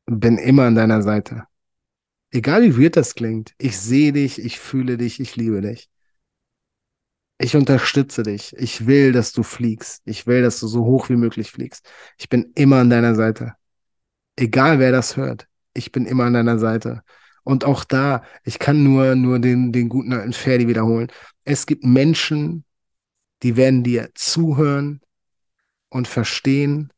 bin 0.06 0.38
immer 0.38 0.64
an 0.64 0.76
deiner 0.76 1.02
Seite. 1.02 1.44
Egal 2.32 2.64
wie 2.64 2.78
weird 2.78 2.96
das 2.96 3.16
klingt, 3.16 3.54
ich 3.58 3.78
sehe 3.78 4.14
dich, 4.14 4.40
ich 4.40 4.60
fühle 4.60 4.98
dich, 4.98 5.20
ich 5.20 5.36
liebe 5.36 5.62
dich 5.62 5.90
ich 7.40 7.56
unterstütze 7.56 8.24
dich. 8.24 8.56
Ich 8.58 8.88
will, 8.88 9.12
dass 9.12 9.32
du 9.32 9.44
fliegst. 9.44 10.02
Ich 10.06 10.26
will, 10.26 10.42
dass 10.42 10.60
du 10.60 10.68
so 10.68 10.86
hoch 10.86 11.10
wie 11.10 11.16
möglich 11.16 11.52
fliegst. 11.52 11.88
Ich 12.18 12.30
bin 12.30 12.52
immer 12.56 12.78
an 12.78 12.90
deiner 12.90 13.16
Seite. 13.16 13.54
Egal 14.36 14.80
wer 14.80 14.92
das 14.92 15.18
hört. 15.18 15.48
Ich 15.74 15.92
bin 15.92 16.06
immer 16.06 16.26
an 16.26 16.34
deiner 16.34 16.58
Seite. 16.58 17.04
Und 17.44 17.64
auch 17.64 17.84
da, 17.84 18.24
ich 18.44 18.60
kann 18.60 18.84
nur, 18.84 19.16
nur 19.16 19.40
den, 19.40 19.72
den 19.72 19.88
guten 19.88 20.14
alten 20.14 20.34
Ferdi 20.34 20.68
wiederholen. 20.68 21.08
Es 21.46 21.66
gibt 21.66 21.84
Menschen, 21.84 22.66
die 23.44 23.56
werden 23.56 23.84
dir 23.84 24.10
zuhören 24.16 25.02
und 25.90 26.08
verstehen. 26.08 26.92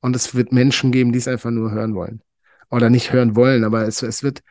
Und 0.00 0.14
es 0.14 0.34
wird 0.34 0.52
Menschen 0.52 0.92
geben, 0.92 1.12
die 1.12 1.18
es 1.18 1.28
einfach 1.28 1.50
nur 1.50 1.72
hören 1.72 1.94
wollen. 1.94 2.22
Oder 2.70 2.88
nicht 2.88 3.12
hören 3.12 3.36
wollen, 3.36 3.64
aber 3.64 3.86
es, 3.86 4.02
es 4.02 4.22
wird, 4.22 4.42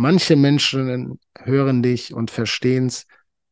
manche 0.00 0.34
Menschen 0.34 1.20
hören 1.38 1.82
dich 1.82 2.14
und 2.14 2.30
verstehen 2.30 2.86
es 2.86 3.06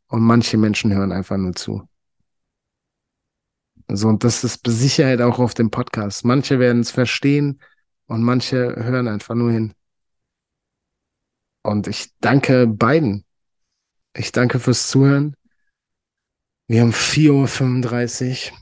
und 0.07 0.23
manche 0.23 0.57
Menschen 0.57 0.93
hören 0.95 1.13
einfach 1.13 1.37
nur 1.37 1.55
zu. 1.55 1.87
So, 3.89 4.09
und 4.09 4.25
das 4.25 4.45
ist 4.45 4.61
Sicherheit 4.67 5.21
auch 5.21 5.39
auf 5.39 5.53
dem 5.53 5.71
Podcast. 5.71 6.25
Manche 6.25 6.59
werden 6.59 6.81
es 6.81 6.91
verstehen 6.91 7.61
und 8.07 8.23
manche 8.23 8.77
hören 8.77 9.09
einfach 9.09 9.35
nur 9.35 9.53
hin. 9.53 9.75
Und 11.63 11.87
ich 11.87 12.15
danke 12.21 12.67
beiden. 12.67 13.27
Ich 14.15 14.33
danke 14.33 14.59
fürs 14.59 14.89
Zuhören. 14.89 15.37
Wir 16.67 16.81
haben 16.81 16.93
4.35 16.93 18.53
Uhr. 18.53 18.59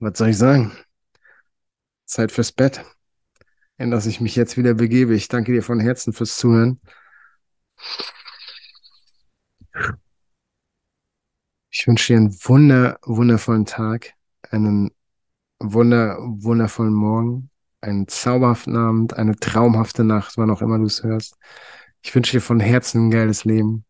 Was 0.00 0.18
soll 0.18 0.28
ich 0.30 0.38
sagen? 0.38 0.72
Zeit 2.06 2.32
fürs 2.32 2.50
Bett. 2.50 2.84
In 3.78 3.90
das 3.90 4.06
ich 4.06 4.20
mich 4.20 4.36
jetzt 4.36 4.56
wieder 4.56 4.74
begebe. 4.74 5.14
Ich 5.14 5.28
danke 5.28 5.52
dir 5.52 5.62
von 5.62 5.80
Herzen 5.80 6.12
fürs 6.12 6.36
Zuhören. 6.38 6.80
Ich 11.70 11.86
wünsche 11.86 12.12
dir 12.12 12.18
einen 12.18 12.34
wunder, 12.44 12.98
wundervollen 13.04 13.66
Tag, 13.66 14.14
einen 14.50 14.90
wunder, 15.58 16.16
wundervollen 16.20 16.94
Morgen, 16.94 17.50
einen 17.82 18.08
zauberhaften 18.08 18.76
Abend, 18.76 19.14
eine 19.14 19.36
traumhafte 19.36 20.04
Nacht, 20.04 20.38
wann 20.38 20.50
auch 20.50 20.62
immer 20.62 20.78
du 20.78 20.86
es 20.86 21.02
hörst. 21.02 21.36
Ich 22.02 22.14
wünsche 22.14 22.32
dir 22.32 22.40
von 22.40 22.60
Herzen 22.60 23.06
ein 23.08 23.10
geiles 23.10 23.44
Leben. 23.44 23.84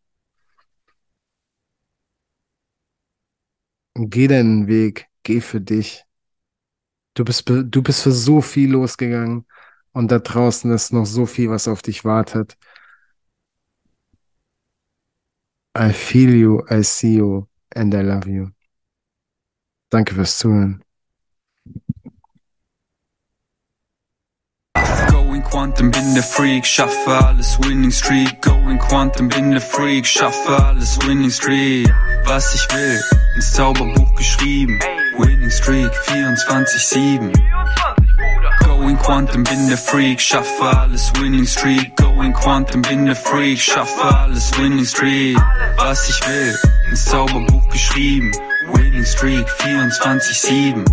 Geh 3.95 4.26
deinen 4.28 4.66
Weg, 4.66 5.07
geh 5.22 5.41
für 5.41 5.61
dich. 5.61 6.05
Du 7.14 7.24
bist, 7.24 7.49
du 7.49 7.82
bist 7.82 8.03
für 8.03 8.12
so 8.12 8.43
viel 8.43 8.70
losgegangen 8.72 9.47
und 9.97 10.12
da 10.12 10.18
draußen 10.18 10.70
ist 10.72 10.92
noch 10.92 11.07
so 11.07 11.24
viel, 11.24 11.49
was 11.49 11.68
auf 11.68 11.80
dich 11.80 12.05
wartet. 12.05 12.59
I 15.74 15.90
feel 15.90 16.34
you, 16.34 16.62
I 16.70 16.82
see 16.82 17.16
you 17.16 17.47
and 17.74 17.94
I 17.94 18.03
love 18.03 18.28
you. 18.28 18.51
Danke 19.88 20.14
fürs 20.14 20.36
Zuhören. 20.36 20.84
Going 25.11 25.42
Quantum, 25.42 25.90
bin 25.90 26.12
der 26.12 26.22
Freak, 26.22 26.66
schaffe 26.66 27.11
alles 27.11 27.59
Winning 27.61 27.90
Streak. 27.90 28.42
Going 28.42 28.78
Quantum, 28.78 29.30
bin 29.30 29.53
der 29.53 29.62
Freak, 29.62 30.07
schaffe 30.07 30.62
alles 30.62 30.99
Winning 31.07 31.30
Streak. 31.30 31.88
Was 32.26 32.55
ich 32.55 32.68
will, 32.74 33.01
ins 33.36 33.55
Zauberbuch 33.55 34.14
geschrieben. 34.14 34.78
Winning 35.18 35.51
Streak 35.51 35.90
24-7. 36.05 37.32
Going 38.77 38.99
Quantum, 38.99 39.43
bin 39.43 39.68
der 39.68 39.79
Freak, 39.79 40.20
schaffe 40.20 40.62
alles 40.62 41.11
Winning 41.18 41.47
Streak. 41.47 41.97
Going 41.97 42.35
Quantum, 42.35 42.83
bin 42.83 43.07
der 43.07 43.16
Freak, 43.16 43.59
schaffe 43.59 44.05
alles 44.05 44.53
Winning 44.59 44.85
Streak. 44.85 45.39
Was 45.79 46.11
ich 46.11 46.20
will, 46.29 46.55
ins 46.91 47.07
Zauberbuch 47.07 47.66
geschrieben. 47.70 48.31
Winning 48.74 49.07
Streak 49.07 49.49
24-7. 49.49 50.85